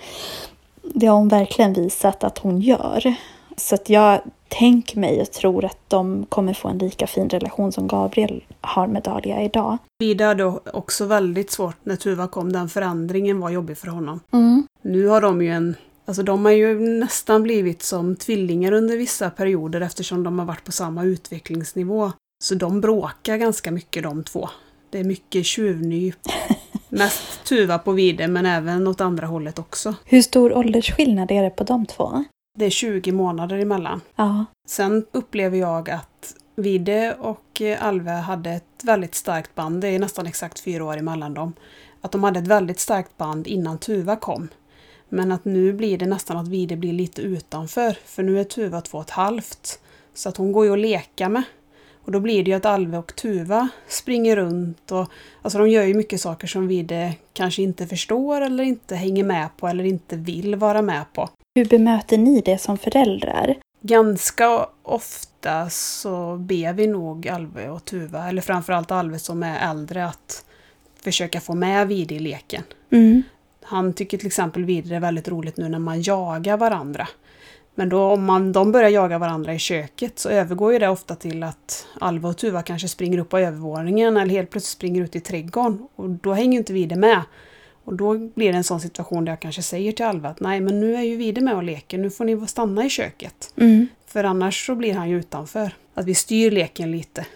[0.82, 3.14] det har hon verkligen visat att hon gör.
[3.56, 7.72] Så att jag tänker mig och tror att de kommer få en lika fin relation
[7.72, 9.78] som Gabriel har med Dahlia idag.
[9.98, 12.52] Vida hade också väldigt svårt när Tuva kom.
[12.52, 14.20] Den förändringen var jobbig för honom.
[14.32, 14.66] Mm.
[14.82, 15.74] Nu har de ju en
[16.06, 20.64] Alltså de har ju nästan blivit som tvillingar under vissa perioder eftersom de har varit
[20.64, 22.12] på samma utvecklingsnivå.
[22.44, 24.48] Så de bråkar ganska mycket de två.
[24.90, 26.18] Det är mycket tjuvnyp.
[26.88, 29.94] Mest Tuva på Vide men även åt andra hållet också.
[30.04, 32.24] Hur stor åldersskillnad är det på de två?
[32.58, 34.00] Det är 20 månader emellan.
[34.16, 34.44] Ja.
[34.68, 39.80] Sen upplever jag att Vide och Alve hade ett väldigt starkt band.
[39.80, 41.52] Det är nästan exakt fyra år emellan dem.
[42.00, 44.48] Att de hade ett väldigt starkt band innan Tuva kom.
[45.08, 47.98] Men att nu blir det nästan att Vide blir lite utanför.
[48.04, 49.80] För nu är Tuva två och ett halvt.
[50.14, 51.42] Så att hon går ju att leka med.
[52.04, 55.10] Och då blir det ju att Alve och Tuva springer runt och
[55.42, 59.48] alltså de gör ju mycket saker som Vide kanske inte förstår eller inte hänger med
[59.56, 61.28] på eller inte vill vara med på.
[61.54, 63.54] Hur bemöter ni det som föräldrar?
[63.80, 70.06] Ganska ofta så ber vi nog Alve och Tuva, eller framförallt Alve som är äldre,
[70.06, 70.44] att
[71.02, 72.62] försöka få med Vide i leken.
[72.90, 73.22] Mm.
[73.62, 77.08] Han tycker till exempel Vide är väldigt roligt nu när man jagar varandra.
[77.74, 81.14] Men då om man, de börjar jaga varandra i köket så övergår ju det ofta
[81.14, 85.16] till att Alva och Tuva kanske springer upp på övervåningen eller helt plötsligt springer ut
[85.16, 85.88] i trädgården.
[85.96, 87.22] Och då hänger ju inte Vide med.
[87.84, 90.60] Och då blir det en sån situation där jag kanske säger till Alva att nej
[90.60, 93.52] men nu är ju Vide med och leker, nu får ni stanna i köket.
[93.56, 93.86] Mm.
[94.06, 95.72] För annars så blir han ju utanför.
[95.94, 97.26] Att vi styr leken lite.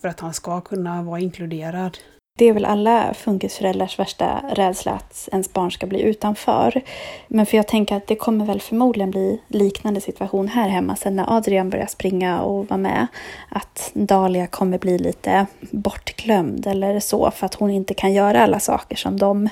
[0.00, 1.98] För att han ska kunna vara inkluderad.
[2.38, 6.82] Det är väl alla funkisföräldrars värsta rädsla att ens barn ska bli utanför.
[7.28, 11.16] Men för jag tänker att det kommer väl förmodligen bli liknande situation här hemma sen
[11.16, 13.06] när Adrian börjar springa och vara med.
[13.48, 18.60] Att Dahlia kommer bli lite bortglömd eller så för att hon inte kan göra alla
[18.60, 19.48] saker som de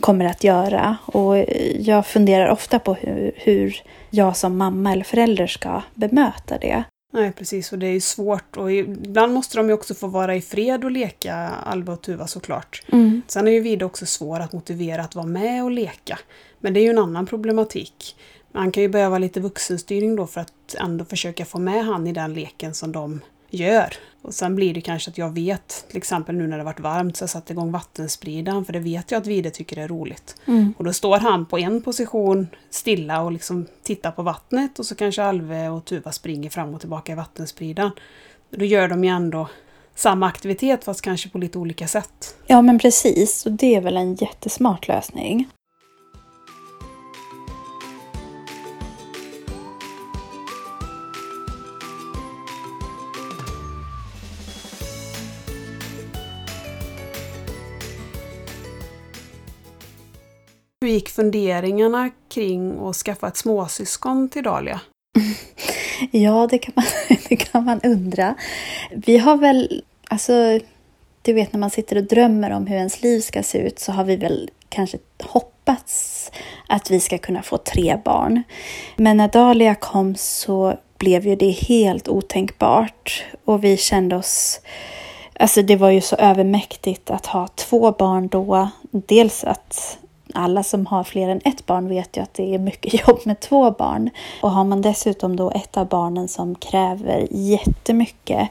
[0.00, 0.96] kommer att göra.
[1.06, 1.38] Och
[1.78, 6.84] jag funderar ofta på hur, hur jag som mamma eller förälder ska bemöta det.
[7.10, 7.72] Nej, precis.
[7.72, 8.56] Och det är ju svårt.
[8.56, 12.26] Och ibland måste de ju också få vara i fred och leka, Alva och Tuva
[12.26, 12.82] såklart.
[12.92, 13.22] Mm.
[13.26, 16.18] Sen är ju Vida också svår att motivera att vara med och leka.
[16.60, 18.16] Men det är ju en annan problematik.
[18.52, 22.12] Man kan ju behöva lite vuxenstyrning då för att ändå försöka få med han i
[22.12, 23.20] den leken som de
[23.50, 23.94] gör.
[24.22, 27.16] Och sen blir det kanske att jag vet, till exempel nu när det varit varmt,
[27.16, 30.36] så jag satt igång vattenspridaren för det vet jag att Vide tycker är roligt.
[30.46, 30.74] Mm.
[30.78, 34.94] Och då står han på en position stilla och liksom tittar på vattnet och så
[34.94, 37.90] kanske Alve och Tuva springer fram och tillbaka i vattenspridaren.
[38.50, 39.48] Då gör de ju ändå
[39.94, 42.36] samma aktivitet fast kanske på lite olika sätt.
[42.46, 45.48] Ja men precis, och det är väl en jättesmart lösning.
[60.92, 64.80] Gick funderingarna kring att skaffa ett småsyskon till Dahlia?
[66.10, 66.84] Ja, det kan, man,
[67.28, 68.34] det kan man undra.
[68.90, 70.60] Vi har väl, alltså,
[71.22, 73.92] du vet när man sitter och drömmer om hur ens liv ska se ut så
[73.92, 76.30] har vi väl kanske hoppats
[76.68, 78.42] att vi ska kunna få tre barn.
[78.96, 84.60] Men när Dahlia kom så blev ju det helt otänkbart och vi kände oss
[85.40, 88.68] Alltså det var ju så övermäktigt att ha två barn då.
[88.90, 89.98] Dels att
[90.34, 93.40] alla som har fler än ett barn vet ju att det är mycket jobb med
[93.40, 94.10] två barn.
[94.42, 98.48] Och har man dessutom då ett av barnen som kräver jättemycket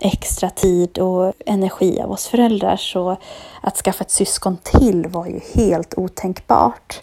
[0.00, 3.16] extra tid och energi av oss föräldrar så
[3.60, 7.00] att skaffa ett syskon till var ju helt otänkbart.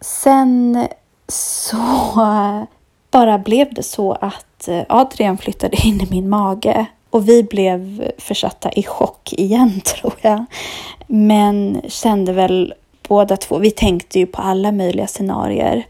[0.00, 0.86] Sen
[1.28, 1.76] så
[3.10, 8.10] bara blev det så att eh, Adrian flyttade in i min mage och vi blev
[8.18, 10.44] försatta i chock igen tror jag.
[11.06, 12.74] Men kände väl
[13.12, 15.86] båda två, vi tänkte ju på alla möjliga scenarier.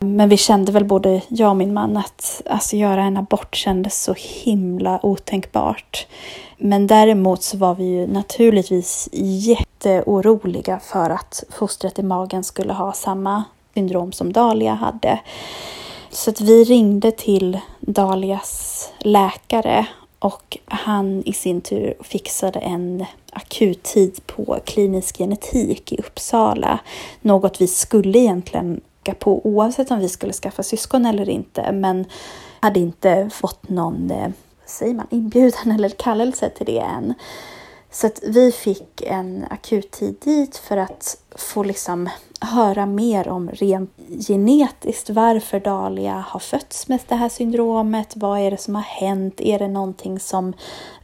[0.00, 4.02] Men vi kände väl både jag och min man att alltså, göra en abort kändes
[4.02, 6.06] så himla otänkbart.
[6.58, 12.92] Men däremot så var vi ju naturligtvis jätteoroliga för att fostret i magen skulle ha
[12.92, 13.44] samma
[13.74, 15.18] syndrom som Dahlia hade.
[16.10, 19.86] Så att vi ringde till Dahlias läkare
[20.18, 26.78] och han i sin tur fixade en akuttid på klinisk genetik i Uppsala.
[27.20, 31.72] Något vi skulle egentligen åka på oavsett om vi skulle skaffa syskon eller inte.
[31.72, 32.04] Men
[32.60, 34.28] hade inte fått någon eh,
[34.66, 37.14] säger man, inbjudan eller kallelse till det än.
[37.90, 42.08] Så att vi fick en akuttid dit för att få liksom
[42.40, 43.90] höra mer om rent
[44.28, 48.12] genetiskt varför Dalia har fötts med det här syndromet.
[48.16, 49.40] Vad är det som har hänt?
[49.40, 50.54] Är det någonting som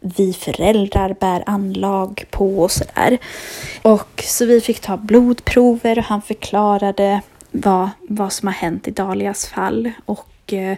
[0.00, 3.18] vi föräldrar bär anlag på och sådär.
[3.82, 7.20] Och så vi fick ta blodprover och han förklarade
[7.50, 9.90] vad, vad som har hänt i Dalias fall.
[10.04, 10.76] Och eh,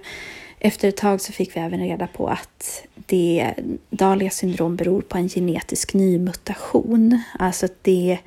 [0.59, 3.55] efter ett tag så fick vi även reda på att det
[3.91, 7.23] Dahlias syndrom beror på en genetisk nymutation.
[7.39, 8.19] Alltså att det,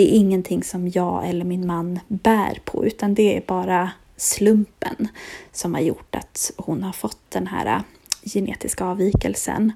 [0.00, 5.08] det är ingenting som jag eller min man bär på utan det är bara slumpen
[5.52, 7.82] som har gjort att hon har fått den här äh,
[8.22, 9.72] genetiska avvikelsen.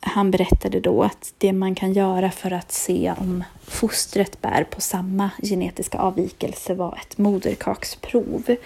[0.00, 4.80] Han berättade då att det man kan göra för att se om fostret bär på
[4.80, 8.56] samma genetiska avvikelse var ett moderkaksprov.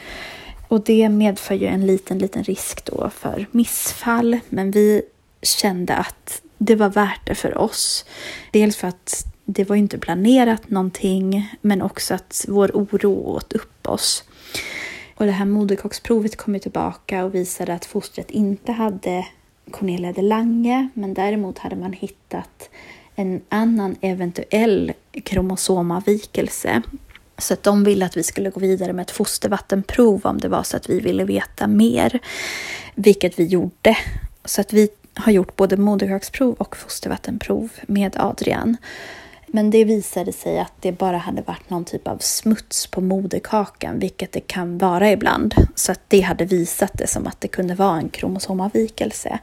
[0.68, 5.02] Och det medför ju en liten, liten risk då för missfall, men vi
[5.42, 8.04] kände att det var värt det för oss.
[8.50, 13.86] Dels för att det var inte planerat någonting, men också att vår oro åt upp
[13.86, 14.24] oss.
[15.14, 19.26] Och det här moderkaksprovet kom tillbaka och visade att fostret inte hade
[19.70, 22.70] Cornelia de Lange, men däremot hade man hittat
[23.14, 24.92] en annan eventuell
[25.24, 26.82] kromosomavvikelse.
[27.38, 30.62] Så att de ville att vi skulle gå vidare med ett fostervattenprov om det var
[30.62, 32.18] så att vi ville veta mer,
[32.94, 33.96] vilket vi gjorde.
[34.44, 38.76] Så att vi har gjort både moderkaksprov och fostervattenprov med Adrian.
[39.56, 43.98] Men det visade sig att det bara hade varit någon typ av smuts på moderkakan,
[43.98, 45.54] vilket det kan vara ibland.
[45.74, 49.38] Så att det hade visat det som att det kunde vara en kromosomavvikelse.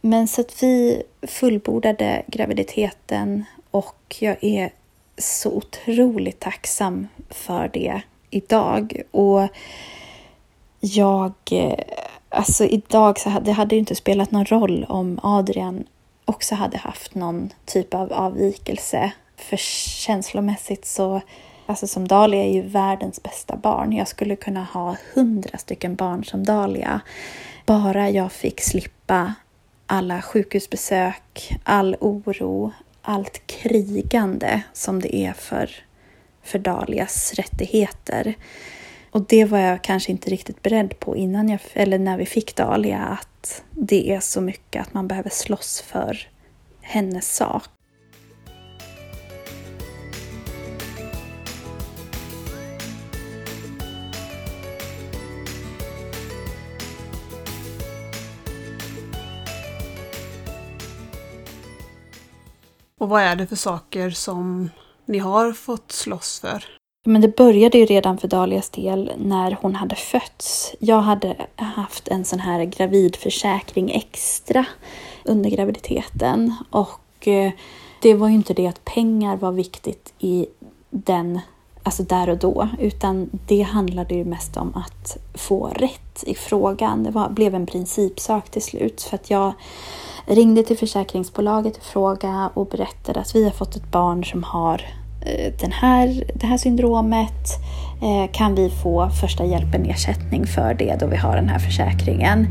[0.00, 4.72] Men så att vi fullbordade graviditeten och jag är
[5.18, 9.02] så otroligt tacksam för det idag.
[9.10, 9.48] Och
[10.80, 11.84] jag, eh,
[12.28, 15.84] alltså idag så hade det hade inte spelat någon roll om Adrian
[16.30, 19.12] också hade haft någon typ av avvikelse.
[19.36, 19.56] För
[20.06, 21.20] känslomässigt så,
[21.66, 23.92] alltså som Dahlia är ju världens bästa barn.
[23.92, 27.00] Jag skulle kunna ha hundra stycken barn som Dahlia.
[27.66, 29.34] Bara jag fick slippa
[29.86, 32.72] alla sjukhusbesök, all oro,
[33.02, 35.70] allt krigande som det är för,
[36.42, 38.34] för Dalias rättigheter.
[39.12, 42.56] Och det var jag kanske inte riktigt beredd på innan jag, eller när vi fick
[42.56, 46.28] Dahlia, att det är så mycket att man behöver slåss för
[46.80, 47.64] hennes sak.
[62.98, 64.70] Och vad är det för saker som
[65.04, 66.79] ni har fått slåss för?
[67.04, 70.74] Men det började ju redan för Dalias del när hon hade fötts.
[70.78, 74.64] Jag hade haft en sån här gravidförsäkring extra
[75.24, 77.52] under graviditeten och eh,
[78.02, 80.46] det var ju inte det att pengar var viktigt i
[80.90, 81.40] den,
[81.82, 87.02] alltså där och då, utan det handlade ju mest om att få rätt i frågan.
[87.02, 89.52] Det var, blev en principsak till slut för att jag
[90.26, 94.82] ringde till försäkringsbolaget i fråga och berättade att vi har fått ett barn som har
[95.26, 97.58] Eh, den här, det här syndromet.
[98.02, 102.46] Eh, kan vi få första hjälpen ersättning för det då vi har den här försäkringen?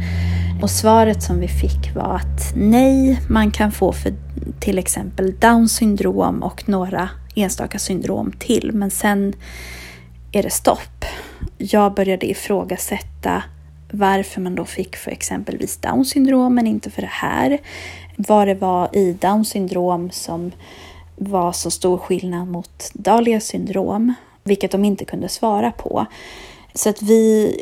[0.61, 4.13] Och svaret som vi fick var att nej, man kan få för
[4.59, 9.34] till exempel Downs syndrom och några enstaka syndrom till, men sen
[10.32, 11.05] är det stopp.
[11.57, 13.43] Jag började ifrågasätta
[13.91, 17.57] varför man då fick för exempelvis Downs syndrom men inte för det här.
[18.15, 20.51] Vad det var i Downs syndrom som
[21.20, 24.13] var så stor skillnad mot Dahlias syndrom,
[24.43, 26.05] vilket de inte kunde svara på.
[26.74, 27.55] Så att vi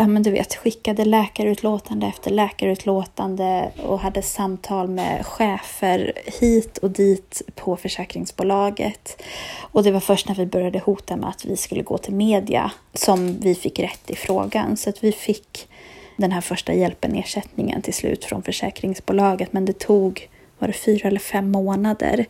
[0.00, 6.90] ja, men du vet, skickade läkarutlåtande efter läkarutlåtande och hade samtal med chefer hit och
[6.90, 9.22] dit på försäkringsbolaget.
[9.60, 12.72] Och det var först när vi började hota med att vi skulle gå till media
[12.94, 14.76] som vi fick rätt i frågan.
[14.76, 15.68] Så att vi fick
[16.16, 19.52] den här första hjälpen-ersättningen till slut från försäkringsbolaget.
[19.52, 22.26] Men det tog, var det fyra eller fem månader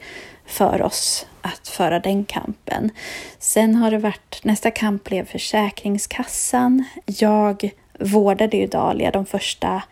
[0.51, 2.91] för oss att föra den kampen.
[3.39, 6.85] Sen har det varit, nästa kamp blev Försäkringskassan.
[7.07, 9.83] Jag vårdade ju Dahlia de första,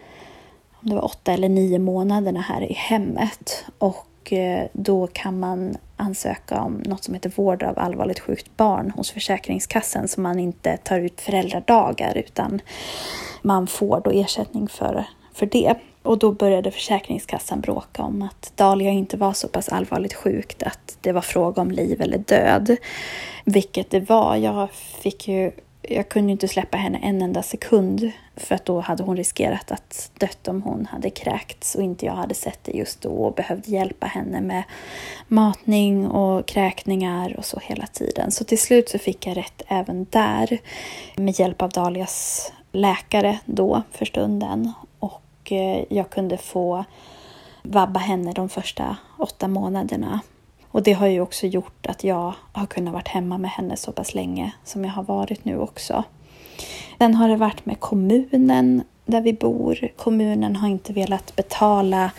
[0.73, 5.77] om det var åtta eller nio månaderna här i hemmet och eh, då kan man
[5.97, 10.77] ansöka om något som heter vård av allvarligt sjukt barn hos Försäkringskassan så man inte
[10.77, 12.61] tar ut föräldradagar utan
[13.43, 15.05] man får då ersättning för,
[15.35, 15.75] för det.
[16.09, 20.99] Och då började Försäkringskassan bråka om att Dahlia inte var så pass allvarligt sjukt att
[21.01, 22.77] det var fråga om liv eller död.
[23.45, 24.37] Vilket det var.
[24.37, 25.53] Jag fick ju
[25.83, 30.11] jag kunde inte släppa henne en enda sekund för att då hade hon riskerat att
[30.19, 33.71] dött om hon hade kräkts och inte jag hade sett det just då och behövde
[33.71, 34.63] hjälpa henne med
[35.29, 38.31] matning och kräkningar och så hela tiden.
[38.31, 40.59] Så till slut så fick jag rätt även där
[41.17, 44.73] med hjälp av Dalias läkare då för stunden
[45.49, 46.85] och eh, jag kunde få
[47.63, 50.21] vabba henne de första åtta månaderna.
[50.71, 53.93] Och det har ju också gjort att jag har kunnat vara hemma med henne så
[53.93, 56.05] pass länge som jag har varit nu också.
[56.99, 59.89] Sen har det varit med kommunen där vi bor.
[59.97, 62.11] Kommunen har inte velat betala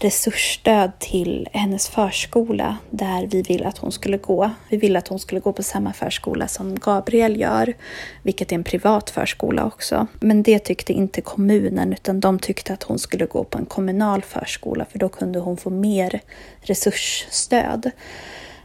[0.00, 4.50] resursstöd till hennes förskola där vi vill att hon skulle gå.
[4.68, 7.74] Vi vill att hon skulle gå på samma förskola som Gabriel gör,
[8.22, 10.06] vilket är en privat förskola också.
[10.20, 14.22] Men det tyckte inte kommunen utan de tyckte att hon skulle gå på en kommunal
[14.22, 16.20] förskola för då kunde hon få mer
[16.60, 17.90] resursstöd.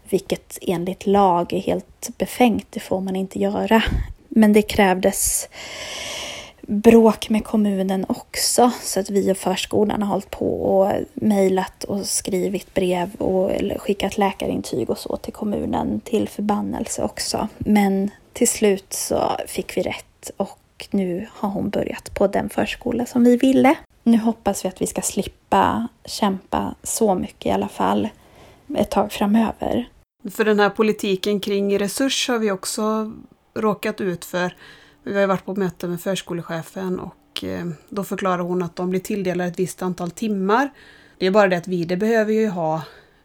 [0.10, 3.84] Vilket enligt lag är helt befängt, det får man inte göra.
[4.30, 5.50] Men det krävdes
[6.72, 8.72] bråk med kommunen också.
[8.82, 14.18] Så att vi och förskolan har hållit på och mejlat och skrivit brev och skickat
[14.18, 17.48] läkarintyg och så till kommunen till förbannelse också.
[17.58, 23.06] Men till slut så fick vi rätt och nu har hon börjat på den förskola
[23.06, 23.76] som vi ville.
[24.04, 28.10] Nu hoppas vi att vi ska slippa kämpa så mycket i alla fall
[28.78, 29.90] ett tag framöver.
[30.32, 33.12] För den här politiken kring resurs har vi också
[33.54, 34.56] råkat ut för.
[35.04, 39.00] Vi har varit på möte med förskolechefen och eh, då förklarar hon att de blir
[39.00, 40.70] tilldelade ett visst antal timmar.
[41.18, 42.82] Det är bara det att Vide behöver ju ha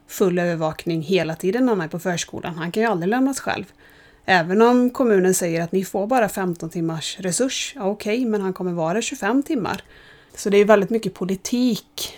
[0.06, 2.54] full övervakning hela tiden när han är på förskolan.
[2.54, 3.64] Han kan ju aldrig lämnas själv.
[4.24, 8.40] Även om kommunen säger att ni får bara 15 timmars resurs, ja, okej, okay, men
[8.40, 9.82] han kommer vara 25 timmar.
[10.34, 12.14] Så det är väldigt mycket politik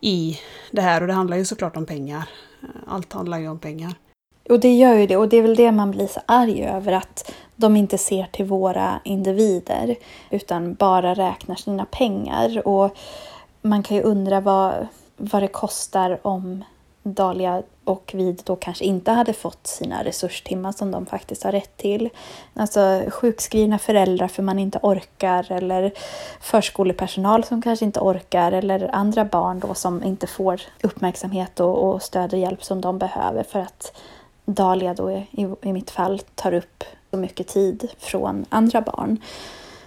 [0.00, 0.38] i
[0.70, 2.28] det här och det handlar ju såklart om pengar.
[2.86, 3.94] Allt handlar ju om pengar.
[4.48, 6.92] Och det gör ju det och det är väl det man blir så arg över
[6.92, 9.96] att de inte ser till våra individer
[10.30, 12.68] utan bara räknar sina pengar.
[12.68, 12.96] Och
[13.62, 14.86] man kan ju undra vad,
[15.16, 16.64] vad det kostar om
[17.02, 21.76] Dahlia och Vid då kanske inte hade fått sina resurstimmar som de faktiskt har rätt
[21.76, 22.08] till.
[22.54, 25.92] Alltså sjukskrivna föräldrar för man inte orkar eller
[26.40, 32.02] förskolepersonal som kanske inte orkar eller andra barn då som inte får uppmärksamhet och, och
[32.02, 33.92] stöd och hjälp som de behöver för att
[34.44, 39.18] Dahlia då i, i mitt fall tar upp så mycket tid från andra barn.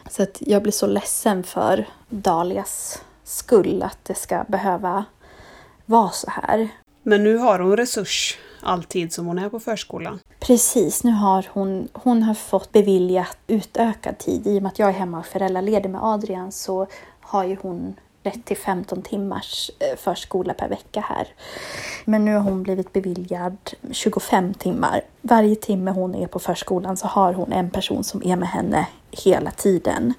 [0.09, 5.05] Så att jag blir så ledsen för Dalias skull att det ska behöva
[5.85, 6.69] vara så här.
[7.03, 10.19] Men nu har hon resurs alltid som hon är på förskolan?
[10.39, 14.47] Precis, nu har hon, hon har fått beviljat utökad tid.
[14.47, 16.87] I och med att jag är hemma och föräldraledig med Adrian så
[17.21, 21.27] har ju hon rätt till 15 timmars eh, förskola per vecka här.
[22.05, 23.57] Men nu har hon blivit beviljad
[23.91, 25.01] 25 timmar.
[25.21, 28.87] Varje timme hon är på förskolan så har hon en person som är med henne
[29.11, 30.13] hela tiden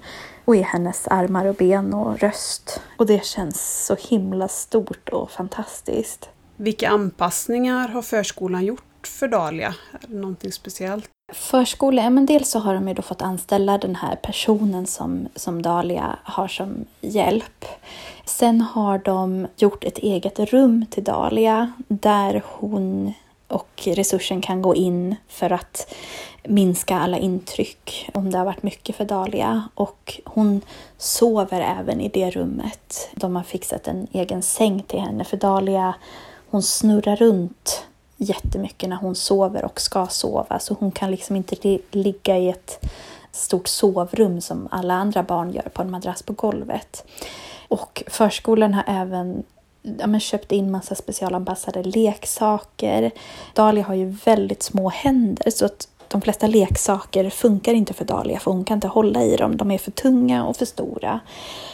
[0.45, 2.81] och är hennes armar och ben och röst.
[2.97, 6.29] Och det känns så himla stort och fantastiskt.
[6.55, 9.75] Vilka anpassningar har förskolan gjort för Dahlia?
[9.91, 11.12] Är det någonting speciellt?
[11.31, 15.61] Förskola, men dels så har de ju då fått anställa den här personen som, som
[15.61, 17.65] Dalia har som hjälp.
[18.25, 23.13] Sen har de gjort ett eget rum till Dalia där hon
[23.47, 25.93] och resursen kan gå in för att
[26.43, 29.63] minska alla intryck om det har varit mycket för Dalia.
[29.75, 30.61] Och hon
[30.97, 33.09] sover även i det rummet.
[33.15, 35.95] De har fixat en egen säng till henne för Dalia
[36.49, 37.85] hon snurrar runt
[38.23, 40.59] jättemycket när hon sover och ska sova.
[40.59, 42.85] Så hon kan liksom inte ligga i ett
[43.31, 47.05] stort sovrum som alla andra barn gör på en madrass på golvet.
[47.67, 49.43] Och förskolan har även
[49.81, 53.11] ja, men köpt in massa specialanpassade leksaker.
[53.53, 58.39] Dahlia har ju väldigt små händer så att de flesta leksaker funkar inte för Dahlia
[58.39, 59.57] för hon kan inte hålla i dem.
[59.57, 61.19] De är för tunga och för stora.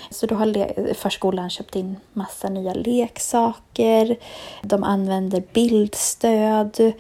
[0.09, 4.17] Så då har förskolan köpt in massa nya leksaker.
[4.61, 6.93] De använder bildstöd.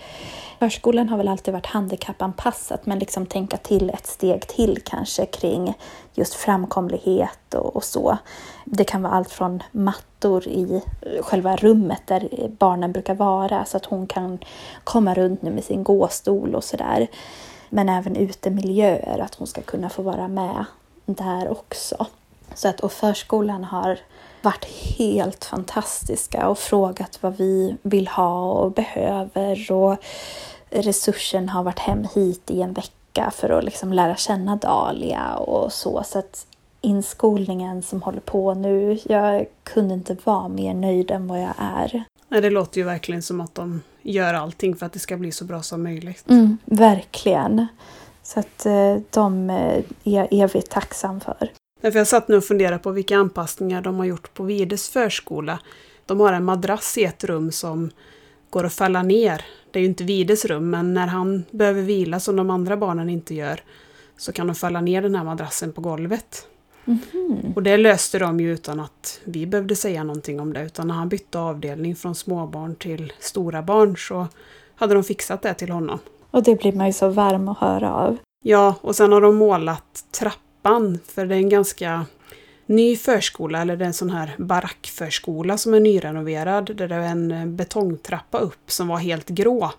[0.59, 5.73] Förskolan har väl alltid varit handikappanpassat men liksom tänka till ett steg till kanske kring
[6.19, 8.17] just framkomlighet och, och, så.
[8.65, 10.81] Det kan vara allt från mattor i
[11.21, 14.39] själva rummet där barnen brukar vara så att hon kan
[14.83, 17.07] komma runt nu med sin gåstol och sådär.
[17.69, 20.65] Men även utemiljöer, att hon ska kunna få vara med
[21.05, 22.05] där också.
[22.53, 23.99] Så att, och förskolan har
[24.41, 24.65] varit
[24.97, 29.71] helt fantastiska och frågat vad vi vill ha och behöver.
[29.71, 29.97] Och
[30.69, 32.98] resursen har varit hem hit i en vecka
[33.31, 36.03] för att liksom lära känna Dahlia och så.
[36.05, 36.45] Så att
[36.81, 42.03] inskolningen som håller på nu, jag kunde inte vara mer nöjd än vad jag är.
[42.27, 45.31] Nej, det låter ju verkligen som att de gör allting för att det ska bli
[45.31, 46.29] så bra som möjligt.
[46.29, 47.67] Mm, verkligen.
[48.23, 51.51] Så att eh, de är jag evigt tacksam för.
[51.81, 55.59] jag satt nu och funderade på vilka anpassningar de har gjort på Vides förskola.
[56.05, 57.91] De har en madrass i ett rum som
[58.49, 59.45] går att falla ner.
[59.71, 63.09] Det är ju inte Vides rum, men när han behöver vila som de andra barnen
[63.09, 63.63] inte gör
[64.17, 66.47] så kan de falla ner den här madrassen på golvet.
[66.85, 67.53] Mm.
[67.55, 70.63] Och det löste de ju utan att vi behövde säga någonting om det.
[70.63, 74.27] Utan när han bytte avdelning från småbarn till stora barn så
[74.75, 75.99] hade de fixat det till honom.
[76.31, 78.17] Och det blir man ju så varm att höra av.
[78.43, 80.99] Ja, och sen har de målat trappan trappan.
[81.05, 82.05] För det är en ganska
[82.69, 86.75] ny förskola, eller det är en sån här barackförskola som är nyrenoverad.
[86.75, 89.71] Där det är en eh, betongtrappa upp som var helt grå.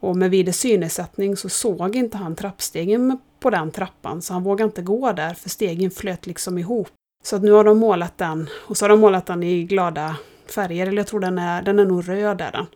[0.00, 4.68] Och med Vides synnedsättning så såg inte han trappstegen på den trappan så han vågade
[4.68, 6.88] inte gå där för stegen flöt liksom ihop.
[7.24, 10.16] Så att nu har de målat den och så har de målat den i glada
[10.54, 12.66] färger, eller jag tror den är, den är nog röd är den.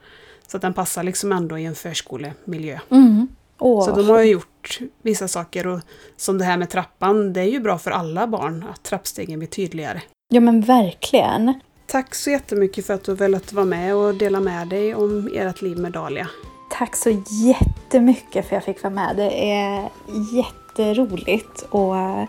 [0.47, 2.79] Så att den passar liksom ändå i en förskolemiljö.
[2.91, 3.29] Mm.
[3.59, 5.81] Åh, så de har ju gjort vissa saker och
[6.17, 9.49] som det här med trappan, det är ju bra för alla barn att trappstegen blir
[9.49, 10.03] tydligare.
[10.29, 11.61] Ja men verkligen.
[11.87, 15.63] Tack så jättemycket för att du velat vara med och dela med dig om ert
[15.63, 16.29] liv med Dahlia.
[16.71, 19.17] Tack så jättemycket för att jag fick vara med.
[19.17, 19.91] Det är
[20.33, 22.29] jätteroligt att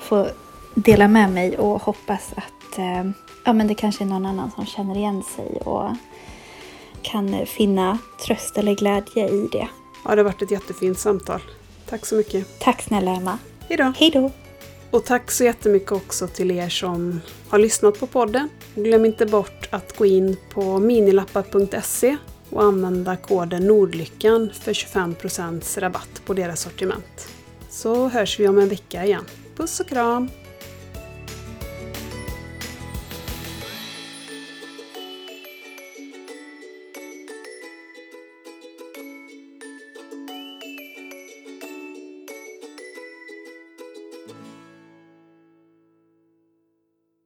[0.00, 0.28] få
[0.74, 3.10] dela med mig och hoppas att eh,
[3.44, 5.90] ja, men det kanske är någon annan som känner igen sig och
[7.02, 9.68] kan finna tröst eller glädje i det.
[10.04, 11.40] Ja, det har varit ett jättefint samtal.
[11.88, 12.46] Tack så mycket.
[12.60, 13.38] Tack snälla Emma.
[13.68, 13.92] Hejdå.
[13.96, 14.30] Hejdå.
[14.90, 18.48] Och tack så jättemycket också till er som har lyssnat på podden.
[18.74, 22.16] Glöm inte bort att gå in på minilappar.se
[22.50, 27.28] och använda koden Nordlyckan för 25% rabatt på deras sortiment.
[27.70, 29.24] Så hörs vi om en vecka igen.
[29.56, 30.30] Puss och kram!